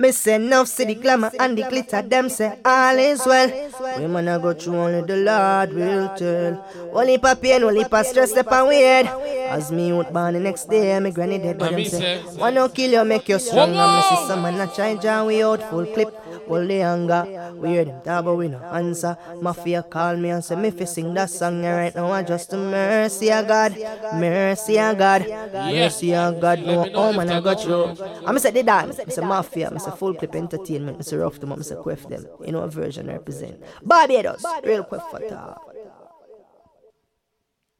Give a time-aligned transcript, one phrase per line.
[0.00, 3.50] Me say enough see the glamour and the glitter, them say all is well.
[3.98, 6.64] Women a go through only the Lord will tell.
[6.92, 9.06] Only pa pain, only pa stress, step and weird.
[9.50, 12.92] As me out born the next day, me granny dead, but them say, wanna kill
[12.92, 13.74] you, make you strong.
[13.74, 16.14] And me see some man a try jam we out full clip.
[16.48, 19.16] Pull the anger, we hear them talk but we no answer.
[19.40, 22.52] Mafia call me and say me fi sing that song and right now I just
[22.52, 23.72] a mercy of God,
[24.14, 25.22] mercy of God,
[25.52, 26.60] mercy of God.
[26.60, 27.96] No, oh man I got you.
[28.26, 31.38] I'm say the dance, I say mafia, I say full clip entertainment, I say rough
[31.38, 32.26] them, I say quiff them.
[32.44, 33.62] You know what version represent.
[33.82, 35.67] Barbados, real quick for talk.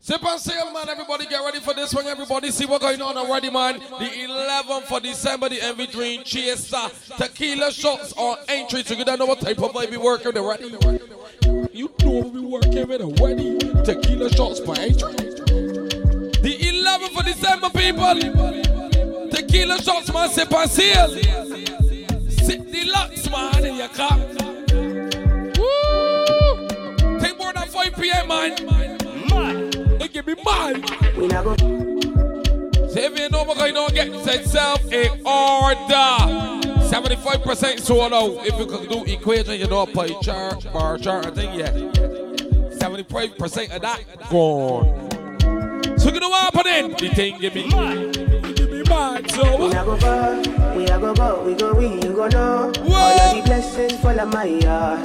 [0.09, 0.89] Sip and sail, man.
[0.89, 2.07] Everybody get ready for this one.
[2.07, 3.75] Everybody see what's going on already, man.
[3.75, 6.89] The 11th for December, the MV Dream Chaser.
[7.19, 8.85] Tequila shots on entry.
[8.85, 10.65] So you don't know what type of vibe we working already.
[11.75, 13.59] You know we working with already.
[13.85, 15.13] Tequila shots for entry.
[15.13, 19.31] The 11th for December, people.
[19.31, 20.31] Tequila shots, man.
[20.31, 20.71] Sip and.
[20.71, 24.19] Sip the lux, man, in your cup.
[25.59, 27.21] Woo!
[27.21, 28.98] Take more than 5 p.m., man.
[30.19, 30.83] Give me mine.
[31.17, 31.57] We not go.
[31.57, 36.67] So if you know what going on, get yourself in order.
[36.91, 38.45] 75% sold out.
[38.45, 41.71] If you can do equation, you know, play chart, bar chart, I think, yeah.
[41.71, 45.09] 75% of that gone.
[46.01, 46.97] So you know what happening?
[46.99, 48.11] The thing give me mine.
[48.11, 49.57] Give me mine, so.
[49.57, 50.35] We not go far,
[50.75, 52.73] we a go go, we go we, you go know.
[52.75, 55.05] All of the blessings fall on my yard.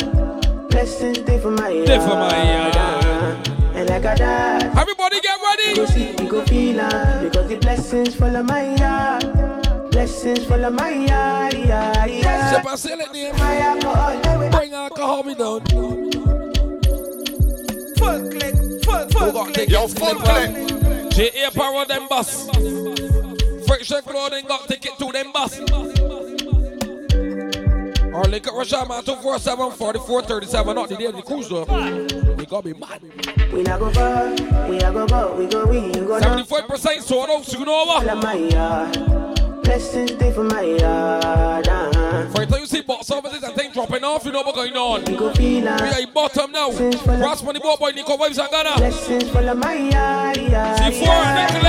[0.72, 1.86] Blessings stay for my yard.
[1.86, 3.53] Stay for my yard.
[3.76, 4.78] And like a dad.
[4.78, 5.70] Everybody get ready.
[5.70, 9.92] We go see, we go feel am, because the blessings fall on my yard.
[9.92, 12.50] Blessings fall on my yard, yard, yard.
[12.54, 13.34] Step and sell it there.
[13.34, 15.62] My alcohol, Bring alcohol me down.
[17.98, 19.72] full clip, full, full Who got tickets?
[19.72, 21.12] Yo, full clip.
[21.12, 21.52] J.A.
[21.52, 22.50] Power them bus.
[23.68, 25.60] Friction clothing got ticket to them bus.
[28.14, 30.76] Or link up Russia man 247 4437.
[30.76, 31.66] Not the day of the cruise though.
[32.36, 33.02] We gotta be mad.
[33.54, 34.30] We not go far,
[34.68, 36.44] we a go go, we go we, you go know.
[36.44, 38.08] 75% sold out, so you know what?
[38.08, 38.94] on my yard.
[39.64, 41.68] Blessings stay for my yard.
[41.68, 42.30] uh-huh.
[42.30, 45.06] For you see box offices and things dropping off, you know what's going on.
[45.06, 45.80] We go feel We am.
[45.82, 46.72] are in bottom now.
[46.72, 48.76] Cross money boy, boy, Nico Vibes and Ghana.
[48.78, 51.60] Blessings of my yard, See four and the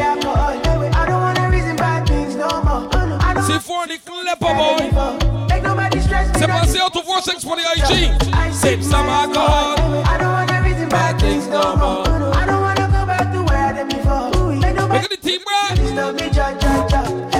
[0.00, 3.42] alcohol, I don't wanna reason bad things no more.
[3.42, 4.90] See four the clipper boy.
[4.92, 6.34] wanna make nobody stress me.
[6.36, 8.54] Step and say out to 46 for the IG.
[8.54, 9.76] Sip some alcohol.
[10.06, 10.51] I don't reason
[10.92, 12.06] bad things no more.
[12.36, 14.30] I don't wanna go back to where I did before.
[14.52, 15.60] Look at the team, bro.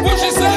[0.02, 0.56] What she say?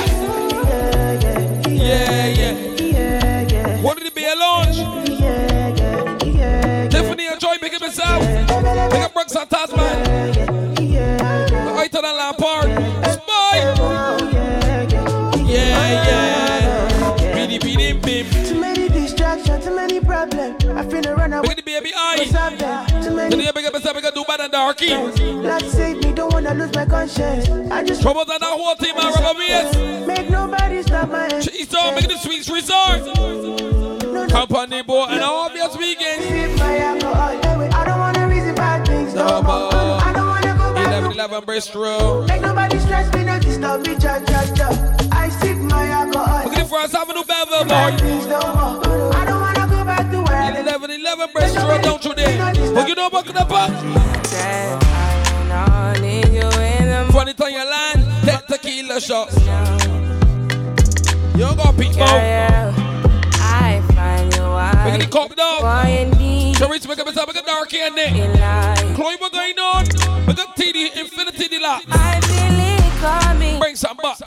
[1.68, 4.78] Yeah, yeah, What did it be a launch?
[4.78, 8.24] yeah, yeah, yeah, Tiffany enjoy making myself.
[8.92, 9.65] Pick up Brooks and.
[21.36, 21.50] I feel a run away.
[21.50, 22.16] Look at the baby eye.
[22.18, 22.86] What's up there?
[23.02, 24.96] Too Today, many big up myself, I can do better than Darky.
[24.96, 27.50] Lord save me, don't wanna lose my conscience.
[27.72, 29.14] I just Trouble than that whole team, man.
[29.14, 30.08] Rubber beers.
[30.08, 31.44] make nobody stop my hand.
[31.44, 34.30] Cheese on, make the sweets resort.
[34.30, 35.50] Company boy, and all
[36.22, 37.40] sip my alcohol.
[37.74, 39.74] I don't wanna reason bad things no more.
[39.74, 42.24] I don't wanna go back 11 to 11 Bristol.
[42.28, 44.70] Make nobody stress me, no disturb me, cha cha cha.
[45.12, 46.44] I sip my alcohol.
[46.46, 49.12] Look at the first Avenue Bevel, Bad boy.
[49.18, 49.55] I don't wanna
[51.16, 52.74] 11 11 Bristol, don't you?
[52.74, 53.72] But you know what, the pop?
[57.12, 59.38] Funny time you land, take tequila shots.
[61.36, 62.74] You got peek out.
[63.40, 64.44] I find you
[64.92, 66.56] Make the cup down.
[66.56, 68.96] So reach make up myself, make a dark in there.
[68.96, 69.86] Chloe, what going on?
[70.28, 71.84] Make a TD, infinity the lot.
[71.90, 73.60] I feel it coming.
[73.60, 74.20] Bring some bucks.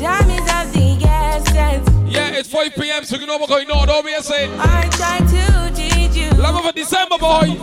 [0.00, 1.95] Time is of the essence.
[2.16, 3.86] Yeah, it's 5 p.m., so you know what's going on.
[3.88, 4.48] Don't be a say.
[4.58, 7.54] I try to teach you, Love of December, boy.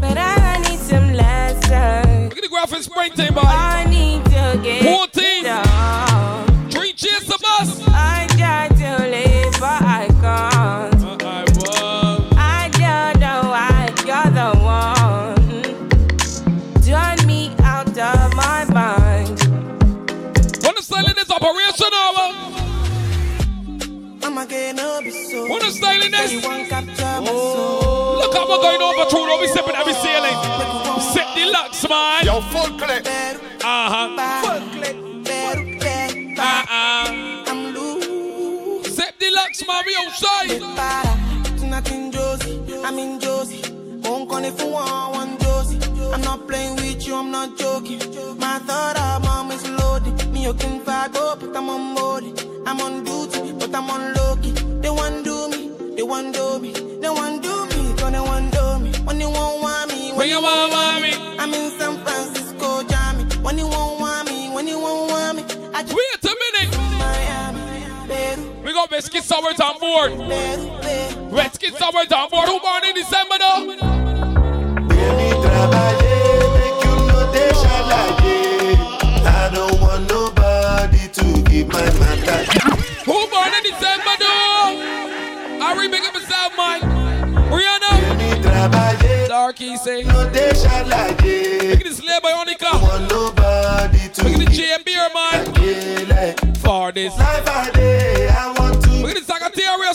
[0.00, 2.30] but I need some lessons.
[2.30, 3.42] Look at the graphic springtime, boy.
[3.44, 5.44] I need to get 14.
[26.00, 26.06] So.
[26.06, 26.44] In this?
[26.44, 28.18] One capture my soul.
[28.18, 29.26] Look how we're going over through.
[29.26, 30.36] Don't be sipping every ceiling.
[31.12, 32.24] Set the locks, man.
[32.26, 33.06] Yo, full clip.
[33.06, 34.08] Uh huh.
[34.44, 37.44] Full clip, better get Uh uh.
[37.46, 38.94] I'm loose.
[38.94, 39.82] Set the locks, man.
[39.86, 40.60] We outside.
[40.76, 41.14] Para,
[41.58, 43.62] tonight in Josie, I'm in Josie.
[44.02, 45.78] Won't call if you want one Josie.
[46.12, 47.98] I'm not playing with you, I'm not joking.
[48.38, 50.30] My thought of mom is loaded.
[50.32, 52.24] Me you can fight up, but I'm on board.
[52.66, 54.52] I'm on duty, but I'm on low key.
[54.80, 58.52] They want do me, they want do me, they want do me, so they want
[58.52, 58.90] do me.
[59.04, 61.38] When you won't want me, when When you you won't want want me, me.
[61.38, 63.24] I'm in San Francisco, Jammy.
[63.42, 65.42] When you won't want me, when you won't want me,
[65.74, 66.78] I just Wait a minute.
[66.98, 67.60] Miami,
[68.08, 70.10] Peru, We got Biscuit Sours on board.
[70.12, 71.30] Peru, Peru.
[71.36, 72.48] Biscuit Sours on board.
[72.48, 73.66] Who born in December though?
[74.88, 78.76] Baby, trabalhei, make you know they shalaye.
[79.26, 82.40] I don't want nobody to give my matter.
[83.06, 84.23] Who born in December though?
[85.74, 86.80] I remake up myself, man.
[87.50, 89.26] Rihanna.
[89.26, 90.04] Darky say.
[90.04, 91.68] no they.
[91.70, 92.00] Look at this
[92.30, 92.80] Onika.
[92.80, 96.54] Want nobody to Look at the give J and man.
[96.58, 97.16] For this.
[97.18, 98.28] life I day.
[98.28, 98.90] I want to.
[98.90, 99.02] The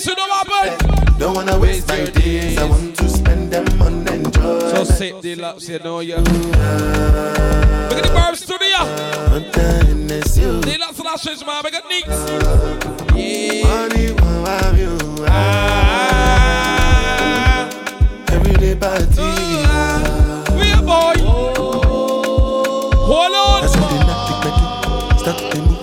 [0.06, 1.18] you know what happened?
[1.18, 2.58] Don't wanna waste my days.
[2.58, 3.99] I want to spend them on
[4.80, 6.20] So sit laps, you know, yeah.
[6.20, 6.26] Look
[7.98, 8.86] at the Barb Studio.
[10.80, 11.62] Laps lashes, man.
[11.66, 12.08] We got Nicks.
[13.14, 13.64] Yeah.
[13.68, 14.98] Money, won't have you.
[15.28, 16.00] Ah.
[18.32, 19.22] Everyday party.
[20.56, 21.18] We a boy.
[23.04, 23.62] Hold on.
[23.62, 24.66] That's how they knock the bedu.
[25.20, 25.80] Start to move,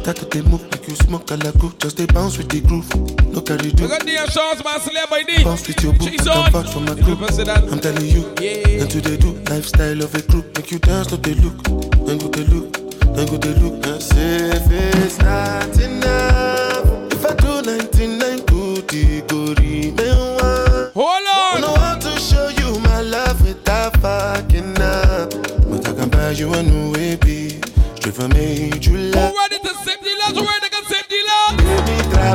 [0.00, 0.69] start to move
[1.10, 1.78] like you smoke a lagu.
[1.78, 2.88] Just dey bounce with the groove.
[3.32, 3.88] No carry We do.
[3.88, 4.78] got the shots, man.
[5.10, 5.44] By D.
[5.44, 6.04] Bounce with your boo.
[6.06, 7.20] She's Come back from my group.
[7.22, 8.32] I'm telling you.
[8.40, 8.82] Yeah.
[8.82, 10.56] And to they do lifestyle of a group.
[10.56, 11.62] Make you dance, no they look.
[12.06, 12.72] Then go they look.
[13.14, 13.84] Then go they look.
[14.00, 17.12] Say if it's not enough.
[17.12, 19.94] If I do 99 good, it go remain
[20.38, 20.90] one.
[20.94, 21.60] Hold I on.
[21.60, 25.30] don't want to show you my love without fucking up.
[25.68, 27.60] But I can buy you a new baby.
[27.96, 29.34] Straight from me, you Who love.
[29.34, 30.38] ready to sip the laps?
[30.38, 30.44] Who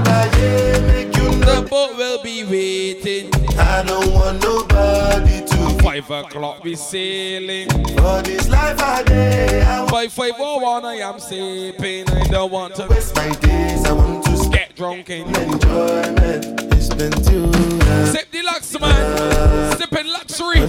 [0.02, 3.34] Make you The boat will be waiting.
[3.58, 7.70] I don't want nobody to Five o'clock we sailing.
[7.70, 12.10] For this life I day, I By five oh one I am sleeping.
[12.10, 13.86] I don't want to waste my days.
[13.86, 15.28] I want to get drunk in.
[15.28, 16.74] enjoyment.
[16.74, 18.06] It's been too long.
[18.08, 19.78] Sip the lux, man.
[19.78, 20.60] Sipping luxury.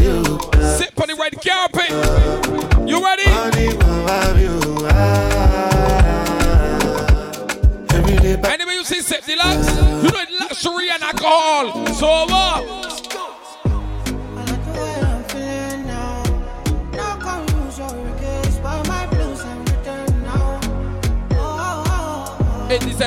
[0.00, 0.22] You.
[0.78, 1.90] Sip on the red carpet.
[2.88, 3.28] You ready?
[3.28, 3.80] Money
[8.80, 9.76] you see sip the lux.
[10.02, 11.86] You know luxury and alcohol.
[11.94, 12.64] So what?
[14.32, 14.34] I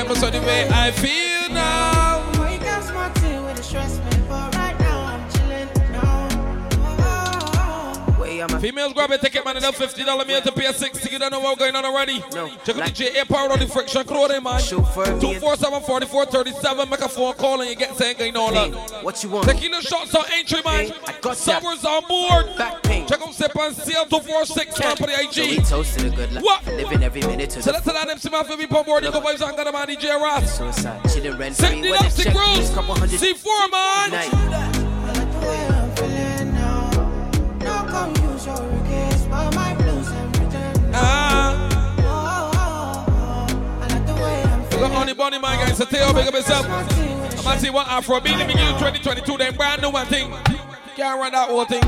[0.01, 2.12] like the way I'm feeling now.
[8.43, 9.57] I'm a Females grab a ticket, man.
[9.57, 11.09] Enough fifty dollar meal to pay a sixty.
[11.11, 12.19] You don't know what's going on already.
[12.33, 14.59] No, Check out like- the J Power on the friction clothing, man.
[14.61, 16.89] Chauffeur, me Two and- four seven forty four thirty seven.
[16.89, 18.53] Make a phone call and you get saying going on.
[18.53, 18.69] Hey,
[19.01, 19.47] what you want?
[19.47, 20.87] Tequila shots on entry, man.
[20.87, 21.37] Hey, I got.
[21.37, 22.57] Summers on board.
[22.57, 23.07] Back pain.
[23.07, 25.33] Check out Sip and Sail 246 man for the IG.
[25.33, 26.43] So we toasted a good life.
[26.43, 26.65] What?
[26.67, 29.03] Living every minute to So let's tell them some for me pop board.
[29.03, 30.57] You go vibes and got them on DJ Ross.
[30.57, 31.01] suicide.
[31.13, 32.35] Chilling rent free the with a lipstick check.
[32.35, 32.57] rules.
[32.59, 34.11] Just couple hundred C4, man.
[34.11, 34.62] night.
[45.03, 45.77] I'm We feeling got Honey Bunny, man, guys.
[45.77, 46.65] So tell you big up yourself.
[46.65, 48.37] Smart tea with the I'm gonna see what Afro Beat.
[48.37, 50.31] Give you 2022, then brand new one thing.
[50.95, 51.81] Can't run that whole thing.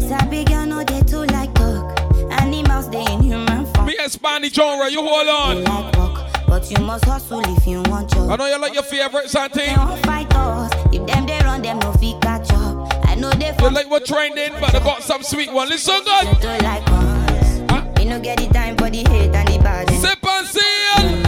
[0.00, 2.00] Sabi girl no dey too like talk.
[2.40, 3.86] Animals they in human form.
[3.86, 5.64] Me expand the genre, you hold on.
[5.64, 9.32] like walk, but you must hustle if you want I know you like your favorite
[9.34, 10.72] and They won't fight us.
[10.92, 12.92] If them they run, them no fit catch up.
[13.06, 15.68] I know they You like what trending, but I got some sweet one.
[15.68, 16.62] Listen good.
[16.62, 17.60] like us.
[17.70, 17.84] Huh?
[17.96, 19.90] We no get the time for the hate and the bad.
[19.90, 21.27] Sip and seal.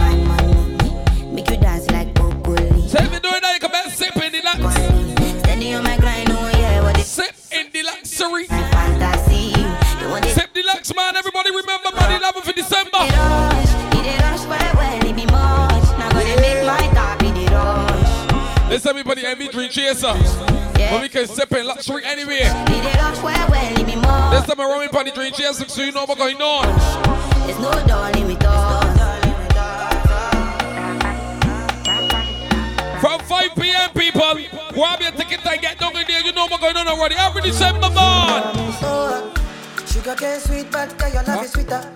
[3.63, 5.39] If you doing that, you can best sip in the lax.
[5.39, 8.47] Steady on my grind, oh yeah, what is Sip in the luxury.
[8.49, 9.53] my fantasy?
[10.01, 10.33] You want it?
[10.33, 11.15] Sip the lux, man.
[11.15, 12.97] Everybody remember, man, 11th of December.
[13.01, 15.85] It rush, it rush, well, well, it be much.
[15.99, 18.69] Now gonna make my top, it rush.
[18.69, 20.15] Let's everybody MV3 chaser.
[20.79, 20.91] Yeah.
[20.91, 22.49] But we can sip in luxury anywhere.
[22.67, 24.31] It rush, well, well, it be much.
[24.33, 26.65] This time I'm running on the dream chaser so you know what's going on.
[27.45, 29.00] There's no darling with us.
[33.11, 33.89] From 5 p.m.
[33.89, 34.39] people,
[34.71, 36.21] grab your ticket and get down in there.
[36.21, 37.15] You know what's going on already.
[37.17, 38.55] Every December, man.
[39.85, 41.91] Sugar cane sweet, but your love is sweeter.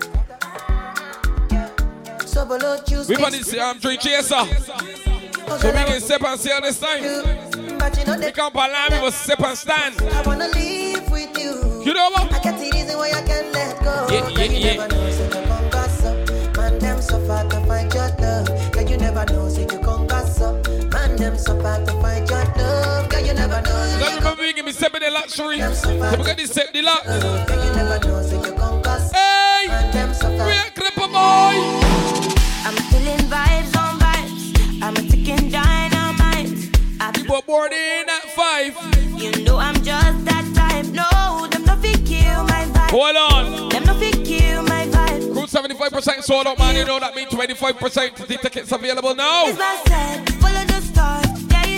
[2.26, 3.08] So below juice.
[3.08, 4.44] We on this um, dream chaser.
[4.44, 7.00] So we can sip and sail this time.
[7.78, 9.94] But you know We can't palm, we will sip and stand.
[10.02, 11.82] I wanna live with you.
[11.82, 12.30] You know what?
[12.30, 14.06] I get it easy when I can let go.
[14.10, 15.25] Yeah, yeah, yeah.
[21.46, 23.08] so hard to find your love.
[23.08, 23.98] Girl, you never know.
[24.00, 25.60] Girl, come here, give me seven the luxury.
[25.74, 27.06] So we got this set the lux.
[27.06, 29.12] Girl, you never know, so you come cause.
[29.12, 31.56] Hey, we're cripple boy.
[32.66, 34.82] I'm feeling vibes on vibes.
[34.82, 36.76] I'm a ticking dynamite.
[37.00, 38.74] I you were boarding at five.
[39.16, 40.86] You know I'm just that type.
[40.86, 42.90] No, them no kill my vibe.
[42.90, 43.68] Hold on.
[43.68, 45.34] Them no kill my vibe.
[45.34, 46.74] Route 75% sold out, man.
[46.74, 50.35] You know that means 25% of the tickets available now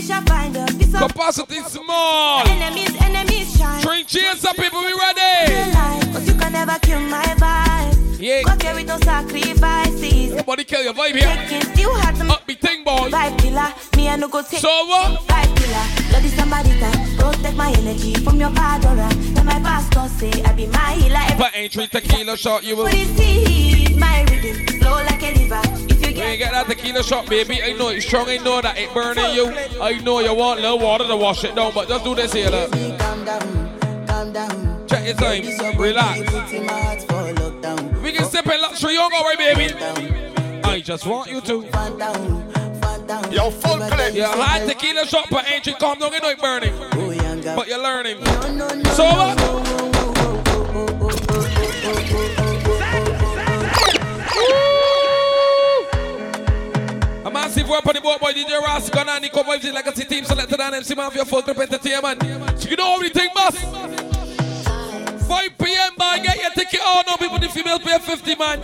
[0.09, 2.49] shall find a piece of Capacity small.
[2.49, 3.83] enemies, enemies shine.
[3.83, 4.81] Three cheers up, people.
[4.81, 5.69] We ready.
[6.13, 8.19] But you can never kill my vibe.
[8.19, 8.57] Yeah.
[8.61, 10.35] Here with no sacrifices.
[10.35, 11.29] Nobody kill your vibe here.
[11.29, 13.11] Taking still hard to Up, be thing, boy.
[13.11, 13.71] vibe killer.
[13.97, 15.21] Me no go take So what?
[15.29, 16.25] vibe killer.
[16.25, 19.09] Is somebody that protect my energy from your padora.
[19.37, 21.39] And my pastor say I be my healer.
[21.39, 22.87] But ain't tequila shot, you will.
[22.87, 25.98] Put it see my rhythm flow like a river.
[26.19, 27.63] If you You get ain't get that tequila shot, baby.
[27.63, 28.29] I know it's strong.
[28.29, 29.47] I know that it burning you.
[29.81, 32.51] I know you want little water to wash it down, but just do this here,
[32.51, 32.73] look.
[32.73, 34.87] Calm down, calm down.
[34.89, 35.79] Check your time.
[35.79, 36.19] Relax.
[36.31, 38.03] Put in my heart for lockdown.
[38.03, 39.75] We can sip in luxury, you go away, baby.
[40.65, 41.63] I just want you to.
[41.63, 43.33] Fan down, fan down.
[43.33, 44.15] Yo, full clip.
[44.15, 46.73] You hot tequila shot, but ain't you calm down, you know it burning.
[46.75, 47.55] Oh.
[47.55, 48.21] But you're learning.
[48.25, 48.91] No, no, no.
[48.91, 49.39] So what?
[57.49, 60.75] Massive weapon, the boy, boy, DJ Ross, gonna and Nico vibes like team selected on
[60.75, 62.21] MC Mafia full grip entertainment.
[62.61, 63.57] So you know everything, boss.
[65.27, 65.93] 5 p.m.
[65.99, 66.81] man, get your ticket.
[66.83, 68.61] Oh no, people, the females pay 50 man.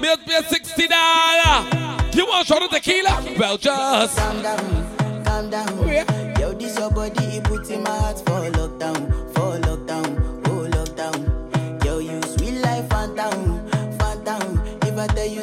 [0.00, 1.68] Males pay 60 dollar.
[2.12, 3.24] You want shot of tequila?
[3.38, 4.18] Well, just.
[4.18, 5.88] Calm down, calm down.
[5.88, 6.38] Yeah.
[6.38, 11.84] Yo, this your body, it put in my heart for lockdown, for lockdown, oh lockdown.
[11.84, 13.66] Yo, you sweet life, phantom,
[13.98, 14.60] phantom.
[14.82, 15.42] If I tell you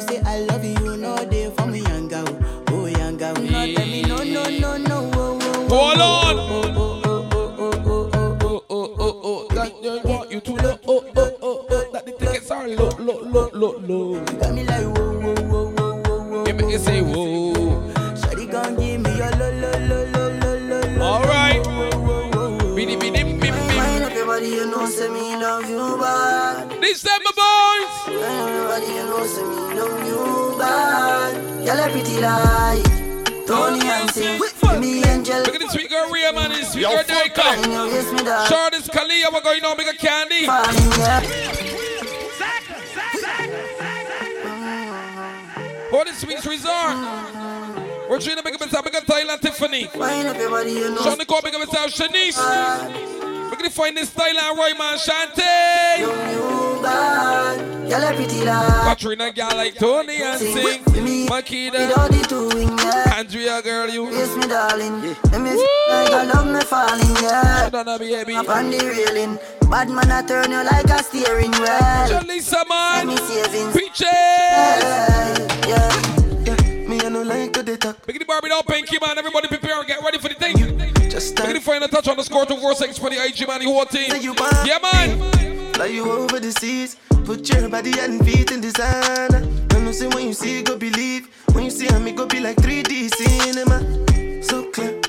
[11.04, 11.12] you know.
[11.16, 14.24] Oh, oh, oh, that the tickets are low, low, low, low, low.
[14.24, 16.46] Got me like whoa, whoa, whoa, whoa, whoa, whoa.
[16.46, 17.52] You make you say whoa.
[18.16, 21.04] Shawty gon' give me your lo, lo, lo, lo, lo, lo, lo.
[21.04, 21.62] All right.
[22.76, 23.54] Bidi, bidi, bim, bim.
[23.76, 26.80] Wind up your body, you know, say me love you bad.
[26.80, 27.94] December boys.
[28.06, 31.32] Wind up your body, you know, say me love you bad.
[31.66, 34.40] Girl, a pretty like Tony and sing.
[34.76, 35.40] Give me angel.
[35.40, 36.50] Look at this sweet girl Rhea, man.
[36.50, 37.40] This sweet Yo, girl Daika.
[37.40, 38.46] And you kiss me down.
[38.46, 40.44] Shardis Kalia, we're going on, make a candy.
[45.90, 46.96] For the sweet resort.
[48.10, 49.88] We're trying to make a myself, make a Thailand Tiffany.
[49.94, 51.02] Wind up your body, you know.
[51.02, 53.35] Sean Nicole, make a myself Shanice.
[53.50, 54.98] We're to find this Thailand Roy, man.
[56.82, 57.76] Bad.
[57.88, 58.40] Girl, a pretty
[58.84, 60.84] Katrina, girl like Tony and sing.
[60.84, 61.22] with me.
[61.24, 61.96] With Makida.
[61.96, 62.78] all the two wing.
[63.14, 64.08] Andrea, girl, you.
[64.10, 65.00] Kiss me, darling.
[65.02, 67.70] Let me feel like I love me falling, yeah.
[67.70, 68.34] Donna, baby.
[68.34, 69.38] Up on the railing.
[69.70, 72.06] Bad man, I turn you like a steering wheel.
[72.10, 73.18] Jalisa, Let me man.
[73.26, 73.76] savings.
[73.76, 74.02] Peaches.
[74.02, 76.15] Yeah, yeah.
[77.16, 78.06] No like to they talk.
[78.06, 79.16] Make the Barbie down, Pinky, man.
[79.18, 80.56] Everybody prepare and get ready for the thing.
[81.10, 83.60] Just Make the final touch on the score to 4 6 for the IG, man.
[83.60, 84.14] The whole team.
[84.20, 85.72] You Yeah, man.
[85.72, 86.96] fly you over the seas.
[87.24, 89.72] Put your body and feet in the sand.
[89.72, 91.28] When you see when you see, go believe.
[91.52, 94.42] When you see me, go be like 3D cinema.
[94.42, 95.00] So clear,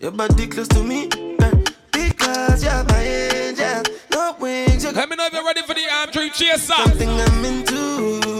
[0.00, 1.08] your body close to me.
[1.40, 1.52] eh,
[1.92, 3.82] Because you're my angel.
[4.12, 6.72] No wings, Let me know if you're ready for the arm dream chaser.
[6.72, 8.39] something I'm into.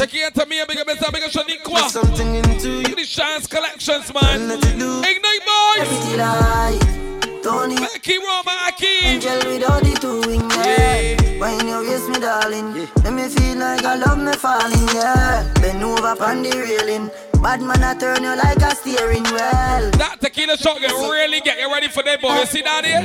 [0.00, 1.90] But Take it to me and big up yourself, big up there's Shaniqua.
[1.90, 2.80] something into you.
[2.86, 4.48] at the Shines collections, man.
[4.48, 5.04] let it loose.
[5.06, 5.88] Ignite, boys.
[5.88, 7.76] Pretty like Tony.
[7.76, 8.86] Aki Roma, Aki.
[9.04, 11.38] Angel with all the two wing, yeah.
[11.38, 12.88] When you kiss me, darling.
[13.04, 15.52] Let me feel like I love me falling, yeah.
[15.60, 17.10] Bend over on the railing.
[17.42, 19.90] Bad man, I turn you like a steering wheel.
[20.00, 22.40] That tequila shot can really get you ready for that, boy.
[22.40, 23.02] You see that here?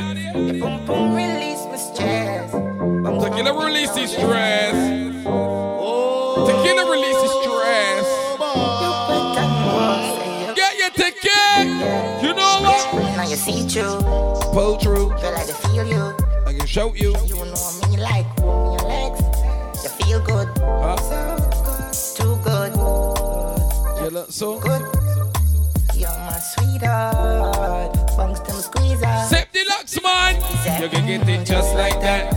[1.12, 2.52] Release my stress.
[2.54, 5.16] Tequila releases stress.
[5.26, 6.05] Tequila
[12.96, 14.02] Now you see through.
[14.54, 15.10] Pull through.
[15.10, 16.16] Girl, I can feel you.
[16.46, 17.16] I can show you.
[17.26, 19.22] You know me like your legs.
[19.84, 20.48] You feel good.
[20.60, 20.98] Huh?
[22.16, 22.74] Too good.
[24.02, 24.82] You look so Good.
[25.96, 27.94] You're my sweetheart.
[28.18, 29.26] Bunks them squeezer.
[29.30, 30.36] Sip deluxe, man.
[30.82, 32.32] You can get it just like that.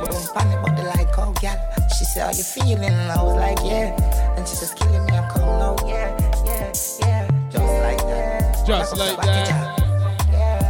[0.00, 1.56] Boom, panic, but the like, oh, gal.
[1.96, 2.84] She said, How you feeling?
[2.84, 3.94] And I was like, Yeah.
[4.36, 5.12] And she just killing me.
[5.12, 6.10] I'm come now, yeah,
[6.44, 7.50] yeah, yeah.
[7.50, 8.66] Just like that.
[8.66, 9.63] Just like that.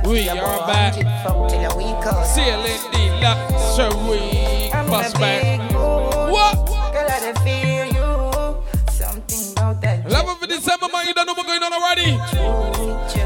[0.04, 0.94] We are back.
[0.96, 2.25] 100 from till a week out.
[4.75, 5.73] I'm Bus the back.
[5.73, 6.66] What?
[6.92, 8.12] Girl, I dey feel you.
[8.92, 10.04] Something about that.
[10.06, 11.06] 11th of December, man.
[11.06, 12.11] You don't know what's going on already.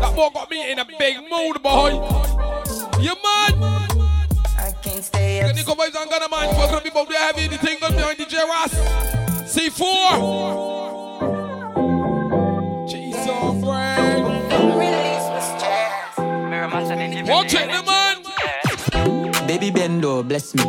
[0.00, 1.90] That boy got me in a big mood, boy.
[3.00, 3.54] You man?
[4.56, 5.54] I can't stay up.
[5.56, 6.56] Nico vibes and Ghana, man.
[6.56, 7.48] We're gonna be both there heavy.
[7.48, 8.74] The thing gonna be on DJ Ross.
[9.52, 11.37] C4.
[20.18, 20.64] Oh, bless me.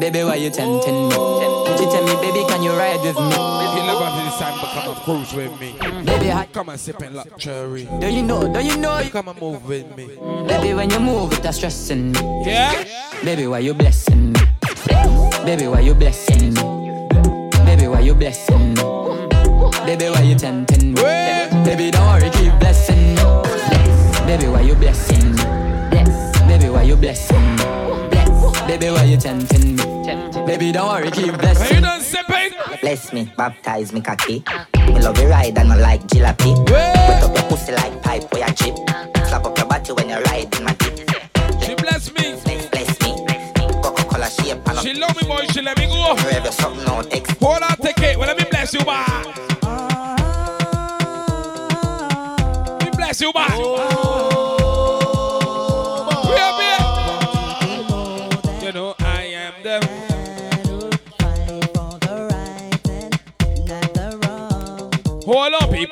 [0.00, 1.14] Baby, why you tempting me?
[1.78, 3.30] She tell me, baby, can you ride with me?
[3.30, 5.76] He love after this time, but come and cruise with me.
[6.04, 7.86] Baby, I, Come and sip in luxury.
[8.00, 8.52] do you know?
[8.52, 9.00] Do you know?
[9.12, 10.06] Come and move with me.
[10.48, 12.42] Baby, when you move, it's stressing me.
[12.44, 12.72] Yeah?
[13.22, 14.40] Baby, why you blessing me?
[15.44, 17.08] Baby, why you blessing me?
[17.64, 18.82] Baby, why you blessing me?
[19.86, 21.02] Baby, why you tempting me?
[21.64, 23.22] Baby, don't worry, keep blessing me.
[24.26, 25.44] Baby, why you blessing me?
[26.48, 27.49] Baby, why you blessing me?
[28.70, 29.82] Baby, why you tempting me?
[30.46, 31.80] Baby, don't worry, keep Are blessing you me.
[31.88, 32.52] done sipping?
[32.80, 34.44] Bless me, baptize me cocky.
[34.86, 36.54] Me love you ride and I like jalopy.
[36.70, 38.76] Wet up your pussy like pipe where you chip.
[39.26, 40.98] Slap up your body when you ride in my dick.
[41.60, 42.38] She bless me.
[42.44, 43.66] Bless, bless me.
[43.82, 45.46] Coca-Cola shape She love me, boy.
[45.50, 46.14] She let me go.
[46.14, 47.28] Forever something out X.
[47.40, 48.16] Hold on, take it.
[48.16, 49.39] Well, let me bless you, man.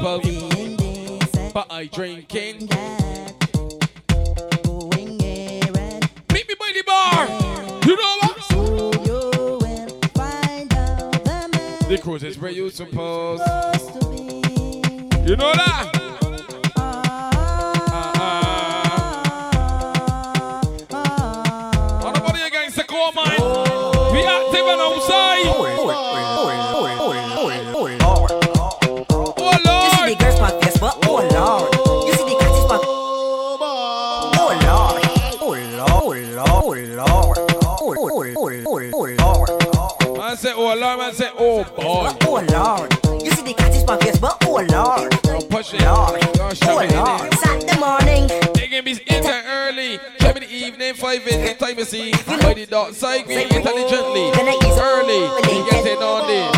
[0.08, 0.22] Hold.
[1.52, 2.60] But I drinking.
[6.32, 7.26] Meet me by the bar.
[7.84, 8.36] You know what?
[11.88, 13.40] The cruise is where you suppose.
[15.28, 16.07] You know that?
[39.18, 40.18] Lord.
[40.18, 42.12] Man say, oh Lord, man say, oh boy.
[42.26, 43.22] Oh lord.
[43.24, 45.10] You see the catches on Facebook, oh lord.
[45.50, 45.82] Push it.
[45.82, 46.20] Lord.
[46.36, 47.32] Yo, show oh, me Oh lord.
[47.32, 48.52] the Saturday morning.
[48.54, 49.98] They can be enter early.
[50.88, 52.12] Show me the five in the time you see.
[52.12, 54.30] By the dark side, we intelligently.
[54.80, 56.50] Early, we get it on there.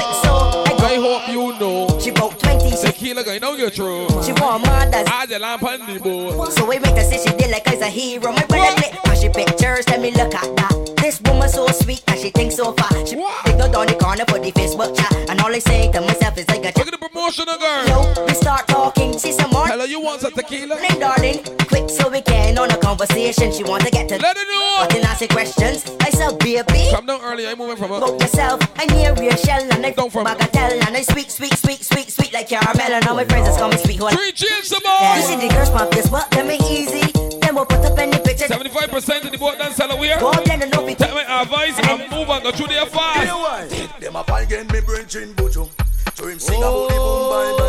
[0.82, 1.98] I hope you know.
[1.98, 2.80] She broke 26.
[2.80, 4.08] Tequila going down your throat.
[4.24, 5.08] She want mothers.
[5.10, 6.52] I the lamp on the board.
[6.52, 8.32] So we make her say she did like I's a hero.
[8.32, 10.94] My brother click, cause she pictures, let me look at that.
[10.98, 12.90] This woman so sweet and she thinks so far.
[13.06, 15.12] She take her down the corner for the Facebook chat.
[15.28, 17.86] And all I say to myself is like a Look at the promotional girl.
[17.88, 19.66] Yo, we start talking, see some more.
[19.66, 20.76] Hello, you want some tequila?
[20.76, 21.60] Morning, darling.
[21.80, 23.52] Quick so we can on a conversation.
[23.52, 24.76] She want to get to Let her know.
[24.80, 25.84] But then ask her questions.
[26.00, 26.90] I said, baby.
[26.90, 28.20] Come down early, I'm moving from About up.
[28.20, 31.82] yourself, I near real shell and I don't from bagatelle and I sweet, sweet, sweet,
[31.82, 34.10] sweet, sweet like caramel and all my friends is call me sweet hole.
[34.10, 35.16] Three cheers, some Yeah.
[35.16, 37.12] You see the girls pop this but them ain't easy.
[37.40, 38.46] Then we'll put up any picture.
[38.46, 40.18] 75% of the boat dance are here.
[40.18, 44.00] Go blend and over Take my advice and move and go through their fast.
[44.00, 45.68] Them a fight again, me brain chin bojo.
[46.14, 47.60] So him sing about the boom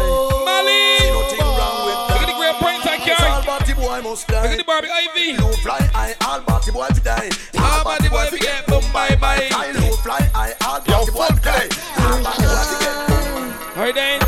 [4.12, 4.42] party must die.
[4.44, 5.38] Look at the Barbie Ivy.
[5.38, 7.30] Low fly high, all party boy fi die.
[7.60, 9.48] All party boy fi get boom bye bye.
[9.52, 11.70] High low fly high, all party boy fi die.
[12.00, 13.78] All party boy fi get boom.
[13.78, 14.22] Alright then.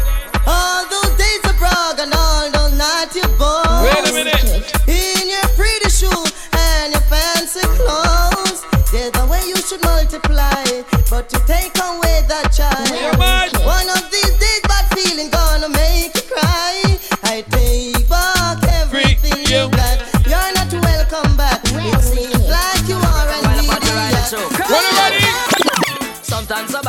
[0.48, 3.84] All those days of Prague and all those nights you bought.
[3.84, 4.44] Wait a minute.
[4.88, 6.24] In your pretty shoe
[6.56, 8.64] and your fancy clothes.
[8.92, 10.64] They're the way you should multiply.
[11.10, 11.73] But you take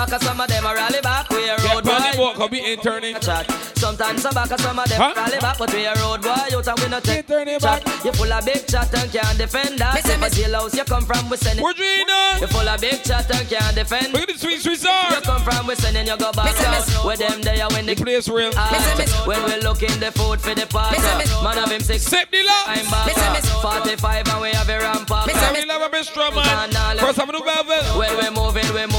[0.05, 1.29] back and some of them are rally back.
[1.31, 2.17] We a Get road on the boy.
[2.17, 3.15] boat, cause we interning.
[3.21, 3.51] Chat.
[3.77, 5.13] Sometimes some back and some of them Huh?
[5.17, 6.31] rally back, but we a road boy.
[6.31, 7.63] Out and we no take turn chat.
[7.85, 8.05] back.
[8.05, 9.99] You full of big chat and can't defend that.
[9.99, 11.63] If a jailhouse you come from, we send it.
[11.63, 12.41] We're dreaming.
[12.41, 14.13] You full of big chat and can't defend.
[14.13, 16.85] Look at the sweet, sweet You come from, we sending you go back out.
[17.05, 18.51] Where them there when the The place real.
[18.57, 19.27] Ah, art.
[19.27, 20.99] When we looking the food for the park.
[20.99, 22.03] Man have him six.
[22.05, 22.91] Sip the I'm love.
[22.91, 23.45] back.
[23.63, 25.27] 45 and we have a ramp up.
[25.27, 25.33] We
[25.65, 26.71] love a bistro, man.
[26.99, 27.85] First time we do velvet.
[27.97, 28.85] When we moving, we move.
[28.85, 28.85] We got Kia Take Leah.
[28.85, 28.94] a couple store, couple bank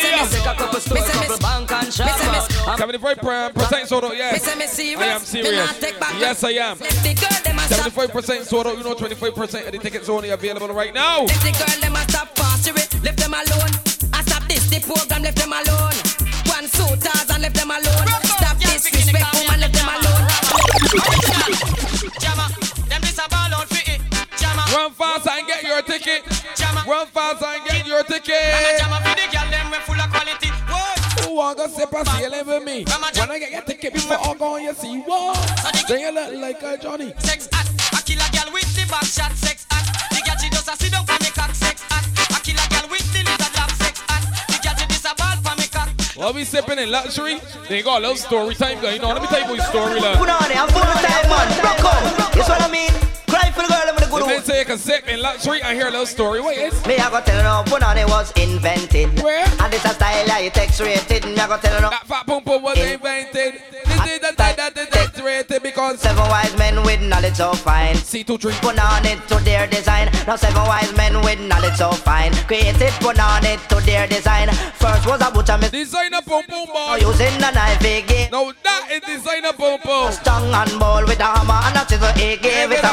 [0.00, 2.06] and shop.
[2.66, 4.46] I'm 75% sold out, yes.
[4.48, 5.80] I am serious.
[6.18, 6.78] Yes, I am.
[6.78, 8.76] 75% sold out.
[8.78, 11.20] You know, 25% of the tickets only available right now.
[11.22, 13.70] Let the girl them a stop fast it, left them alone.
[14.12, 15.94] I stop this, the program left them alone.
[16.46, 18.06] One suitors and left them alone.
[18.24, 20.26] Stop this respect woman left them alone.
[22.20, 22.48] Jammer,
[22.88, 24.00] them this a ball out for it.
[24.38, 26.22] Jammer, Run fast and get your ticket.
[26.56, 26.82] jammer.
[26.86, 29.15] Run fast and get your ticket.
[31.36, 31.52] Whoa.
[31.52, 32.84] Who want to sip a sailing with me?
[32.88, 35.36] When I get your ticket before I go, you see what?
[35.86, 37.12] Then you look like a Johnny.
[37.18, 39.32] Sex at a kill a girl with the back shot.
[39.36, 41.52] Sex at the girl she does a sit down for me cock.
[41.52, 43.70] Sex at a kill a girl with the lizard lap.
[43.76, 45.92] Sex at the girl she this a ball for me cock.
[46.16, 47.36] While we sipping in luxury,
[47.68, 49.12] they got a little story time going on.
[49.12, 51.48] Let me tell you what story, Put on it, I'm full of time, man.
[51.60, 52.32] Rock on.
[52.32, 52.92] That's what I mean.
[53.36, 54.44] The girl, I'm the good old.
[54.44, 56.40] take a sip in luxury and hear a little story.
[56.40, 59.20] Wait, it's Me I go tell you now, Punani was invented.
[59.22, 59.44] Where?
[59.60, 61.24] And it's a style that it X-rated.
[61.24, 61.90] Me I go tell you now.
[61.90, 63.60] that fat pum pum was invented.
[63.84, 67.96] This is the time that is X-rated because Seven wise men with knowledge so fine.
[67.96, 70.10] C2 3 Put on it to their design.
[70.26, 72.32] Now seven wise men with knowledge so fine.
[72.50, 74.48] Created, put on it to their design.
[74.74, 76.98] First was a butcher, designer pum pum boy.
[77.00, 78.30] using a knife, gave.
[78.30, 80.12] Now that is designer pum pum.
[80.24, 82.90] Tongue and ball with a hammer and a chisel, he gave it a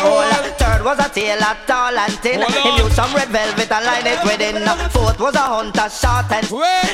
[0.57, 2.43] Third was a tailor, tall and thin.
[2.43, 2.83] On.
[2.83, 4.63] used some red velvet and line it within.
[4.91, 6.45] Fourth was a hunter, short and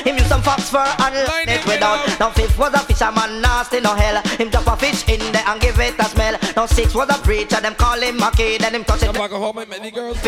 [0.04, 2.00] He used some fox fur and line it without.
[2.20, 4.22] Now fifth was a fisherman, nasty no hell.
[4.38, 6.38] Him drop a fish in there and give it a smell.
[6.56, 9.12] Now six was a preacher, them call him Mackie, then him touch it.
[9.14, 10.18] Back home many girls.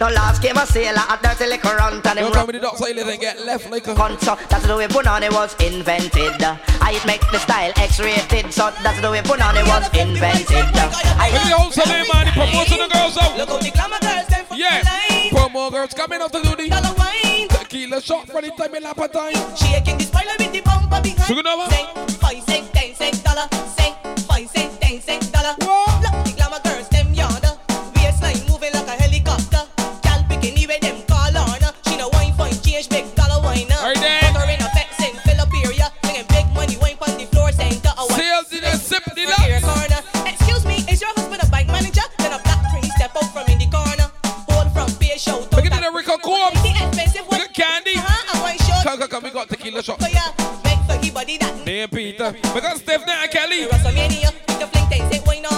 [0.00, 2.96] Now last came a sailor, a dirty liquor runt and him come with the like
[2.96, 4.20] and get left like a cunt.
[4.48, 6.42] That's the way Punani was invented.
[6.82, 10.66] I make the style X-rated, so that's the way Punani was invented.
[11.18, 13.36] I Look at the whole Sunday man, the the girls out.
[13.36, 15.30] Look how the glamour girls them from Yeah, line.
[15.30, 17.48] promo girls coming out to do the Dollar wine.
[17.48, 19.34] tequila shot for the time in lap of time.
[19.56, 21.44] Shaking the spoiler with the bumper behind.
[21.44, 21.70] Know what?
[21.70, 23.46] Cent, five cent, ten cent, dollar.
[23.76, 23.94] Cent,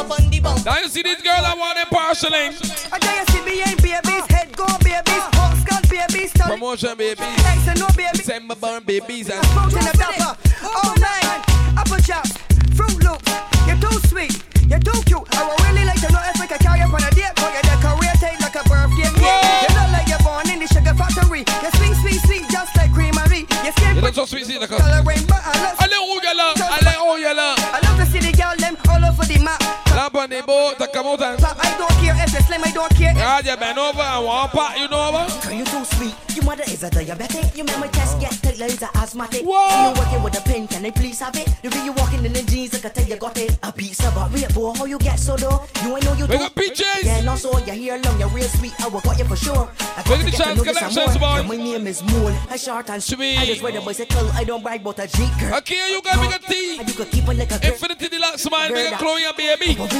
[0.03, 0.65] up on the bump.
[0.65, 2.55] Now you see this girl I want them partialing.
[2.93, 7.23] I tell you, CBA babies, head go babies, hot skull babies, Promotion baby.
[7.23, 8.27] X and no babies.
[8.27, 11.43] December born babies and Smoking a dapper all night.
[11.79, 12.37] Apple chops,
[12.77, 13.27] Fruit Loops.
[13.67, 14.35] You're too sweet,
[14.69, 15.27] you're too cute.
[15.35, 17.51] I would really like to know if I can carry up on a date, but
[17.51, 19.67] you're decorated like a birthday cake.
[19.67, 21.43] You look like you're born in the sugar factory.
[21.63, 23.47] You're sweet, sweet, sweet, just like creamery.
[23.67, 25.42] Your skin You look so sweet, see the color rainbow.
[30.47, 33.13] Boat to come out and Pop, I don't care if you're slim, I don't care.
[33.15, 35.43] Yeah, you bend over and one part, you know what?
[35.43, 36.15] Girl, you too sweet.
[36.35, 37.57] Your mother is a diabetic.
[37.57, 39.43] You make my chest get tight like it's asthmatic.
[39.45, 39.93] Whoa.
[39.93, 41.47] You working with a pen, can I please have it?
[41.63, 43.59] The way you walking in the jeans, I can tell you got it.
[43.63, 45.63] A piece of a wait, boy, how you get so though?
[45.85, 46.39] You ain't know you We do.
[46.39, 46.55] got
[47.33, 48.73] no, so your hair long, you're real sweet.
[48.81, 49.69] I will got you for sure.
[49.97, 51.37] I got to the get to chance know you some collections, more.
[51.37, 52.35] Yeah, My name is Moon.
[52.51, 53.39] I short and Sweet.
[53.39, 54.29] I just ride a bicycle.
[54.33, 55.55] I don't about a G girl.
[55.59, 56.79] Okay, you got me a T.
[56.79, 57.73] And you could keep it like a girl.
[57.73, 59.75] Infinity Deluxe man, Girl, big that- Chloe and baby.
[59.79, 59.93] But.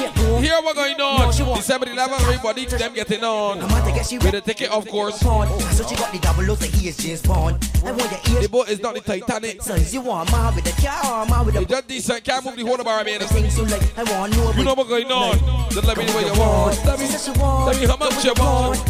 [0.43, 1.57] Here what going on.
[1.57, 3.59] December 11th, everybody, them getting on.
[3.59, 5.21] With a ticket, of course.
[5.21, 7.57] So she got the double O, so he is James Bond.
[7.85, 8.43] I want your ears.
[8.43, 9.63] The boat is not the Titanic.
[9.63, 12.25] Sons, you want man with the car, man with the just decent.
[12.25, 13.21] Can't move the whole bar, man.
[13.21, 13.65] things you.
[13.65, 15.71] I know You know what going on.
[15.71, 16.75] Just let me know what you want.
[16.79, 18.79] Tell me, tell me how much you want.
[18.79, 18.87] It,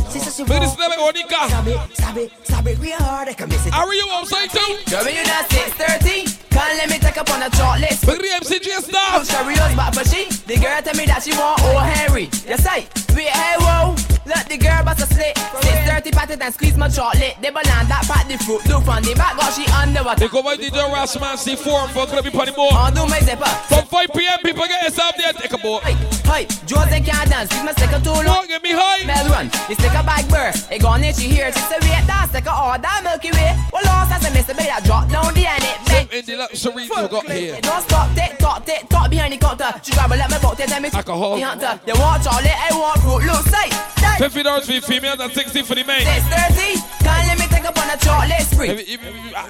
[2.17, 3.29] it, it real hard.
[3.29, 3.75] I can miss it.
[3.75, 4.79] Are you outside too?
[4.91, 8.07] Girl, when you done 630, can't let me take up on a short list.
[8.07, 9.29] Look at the MCG From staff.
[9.29, 12.31] Cheerios, but for she, the girl tell me that she want old Henry.
[12.49, 13.97] You say, wait, hey, whoa.
[14.25, 15.37] Let the girl bust a slit.
[15.37, 17.35] 630 patted and squeeze my chocolate.
[17.43, 18.63] They balance that pat the fruit.
[18.71, 20.21] Look from the back, got she underwater.
[20.21, 22.71] They go by DJ Rassman C4 for gonna be party more.
[22.71, 23.51] I'll do my zipper.
[23.67, 24.39] From 5 p.m.
[24.45, 25.33] people get yourself there.
[25.35, 25.83] Take a boat.
[25.83, 25.95] Hey,
[26.31, 27.51] hey, Jose can't dance.
[27.51, 28.22] Squeeze my sticker too long.
[28.25, 29.05] Don't get me high.
[29.07, 30.71] Bell run, the sticker bag burst.
[30.71, 31.53] It gone itchy here.
[31.53, 33.57] She say, wait, that sticker all that Milky Way.
[33.73, 34.57] Well, last I said, Mr.
[34.57, 35.79] Bay, that drop down the end it.
[35.87, 36.09] Bang.
[36.13, 37.59] In the luxury you got here.
[37.61, 39.73] Don't stop, tick tock, tick tock behind the counter.
[39.83, 41.37] She grab a let me bout it, tell me Alcohol.
[41.37, 43.25] The hunter, they want chocolate, I want fruit.
[43.27, 43.71] Look, say.
[44.19, 46.05] Fifty dollars for the females and sixty for the men.
[46.05, 48.99] 630, can't let me take up on a chocolate spree.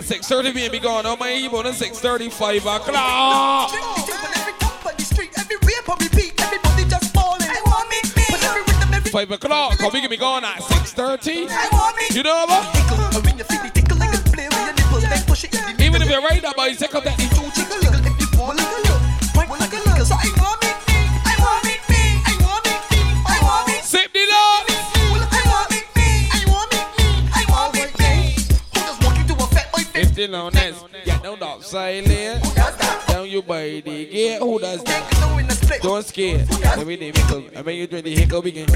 [0.01, 1.05] Six thirty, we be gone.
[1.05, 3.71] Oh my, even on six thirty-five o'clock.
[9.13, 9.77] Five o'clock.
[9.77, 11.47] Come we can be gone at six thirty.
[12.15, 12.65] You know what?
[15.79, 17.21] Even if you're right, that boy, take up that.
[23.85, 24.11] Sip
[30.13, 30.85] Fifty lowness.
[31.07, 32.45] Get down dog silent.
[33.09, 34.41] Down you by the gate.
[34.41, 35.81] Who does that?
[35.81, 36.45] Don't scare.
[36.61, 37.57] Let me name it.
[37.57, 38.69] I mean you drink the hiccup again.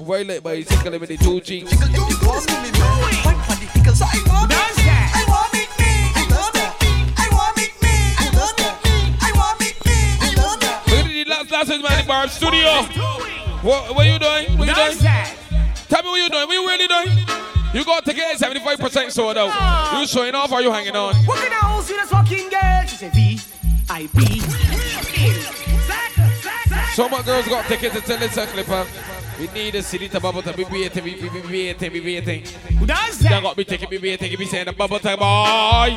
[0.00, 1.70] White light bicycle with the two cheeks.
[1.72, 1.92] Look at
[11.04, 12.84] the last last is my bar studio.
[13.60, 14.56] What what you doing?
[14.56, 14.96] What you doing?
[14.96, 16.46] Tell me what you doing.
[16.46, 17.39] What you really doing?
[17.72, 19.50] You got to get 75% sold out.
[19.52, 20.00] Ah.
[20.00, 21.14] You showing off or you hanging on?
[21.24, 22.82] What kind of house you this fucking girl?
[22.86, 23.38] She say V
[23.88, 24.40] I P.
[26.94, 28.86] So my girls got tickets to tell Lisa Clipper.
[29.38, 32.44] We need a city to bubble to be waiting, be be waiting, be waiting.
[32.78, 33.42] Who does They that?
[33.42, 35.96] got me taking, be waiting, be saying the bubble time, boy.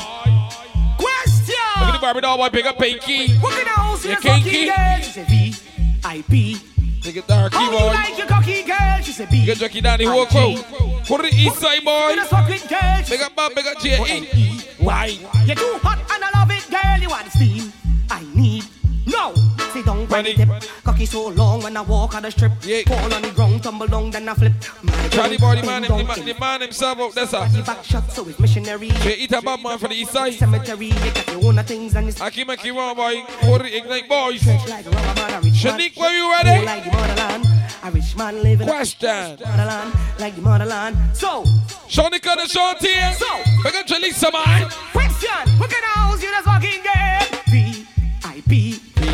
[0.97, 1.55] Question.
[1.79, 3.33] Look at the Barbie doll boy, pick up Pinky.
[3.39, 4.49] Look at those, You you kinky?
[4.49, 4.97] cocky girl.
[5.01, 6.57] She say V-I-P.
[7.03, 7.87] Take it you boy.
[7.87, 9.01] like your cocky girl?
[9.01, 9.45] She say B.
[9.45, 10.55] Get Jackie the whole crew.
[11.03, 12.13] For the east side, boy.
[12.15, 12.63] Just fuck with.
[13.09, 14.61] Big up Bob, big up J.E.
[14.77, 15.07] Why?
[15.45, 17.01] You're too hot and I love it, girl.
[17.01, 17.73] You want steam?
[18.09, 18.63] I need.
[19.05, 19.33] No,
[19.73, 20.49] sit down by the tip.
[20.83, 22.51] Cocky so long when I walk on the strip.
[22.63, 22.83] Yeah.
[22.83, 24.53] Fall on the ground, tumble down, then I flip.
[24.83, 27.45] My Charlie boy, the man, the man, the man himself up there, sir.
[27.45, 28.89] He back shot, so it's missionary.
[28.89, 30.33] They eat a bad man for the east side.
[30.33, 33.23] Cemetery, you got your own things and it's I keep making one boy.
[33.41, 34.45] The ignite boys.
[34.45, 35.53] like a rubber man, a rich.
[35.53, 36.65] Shanique, where you ready?
[36.65, 37.45] like the motherland.
[37.83, 39.37] A rich man living Question.
[39.43, 40.97] motherland, like the motherland.
[41.13, 41.43] So,
[41.87, 43.11] Shanika the short here.
[43.13, 43.25] So,
[43.63, 44.69] we're gonna release some man.
[44.91, 45.59] question.
[45.59, 47.22] Look at house, you just walking girl.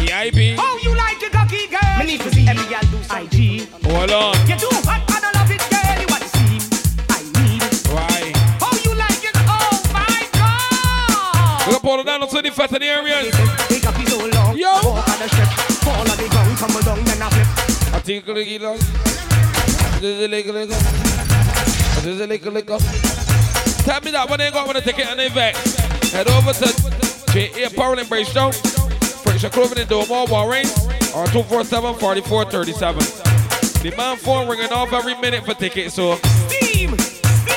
[0.10, 0.56] V-I-P.
[0.56, 0.58] VIP.
[0.58, 2.02] Oh, you like the cocky girl?
[2.02, 3.70] Me need to see every girl do IG.
[3.86, 4.34] Hold on.
[4.50, 5.86] You too hot, I don't love it, girl.
[6.02, 6.62] You want to steam?
[7.14, 7.78] I need it.
[7.94, 8.34] Why?
[8.58, 9.38] Oh, you like it?
[9.46, 11.62] Oh my God!
[11.70, 13.22] We're gonna pull it down to the fat in the area.
[13.70, 14.58] Big up is so long.
[14.58, 14.82] Yo.
[14.82, 15.46] Walk on the strip.
[15.86, 17.94] Fall on the ground, tumble down, then I flip.
[17.94, 18.82] I think a little long.
[20.02, 20.74] This is a little little.
[22.02, 22.82] This is a little little.
[23.86, 25.54] Tell me that when they got when they take it and they vet.
[26.10, 26.70] Head over to
[27.30, 27.70] J.A.
[27.70, 28.34] Power and Brace
[29.24, 30.66] Friction Clothing in Domo, Warren.
[31.16, 33.00] Or 247 4437.
[33.82, 36.16] The man phone ringing off every minute for tickets, so.
[36.48, 36.94] Steam!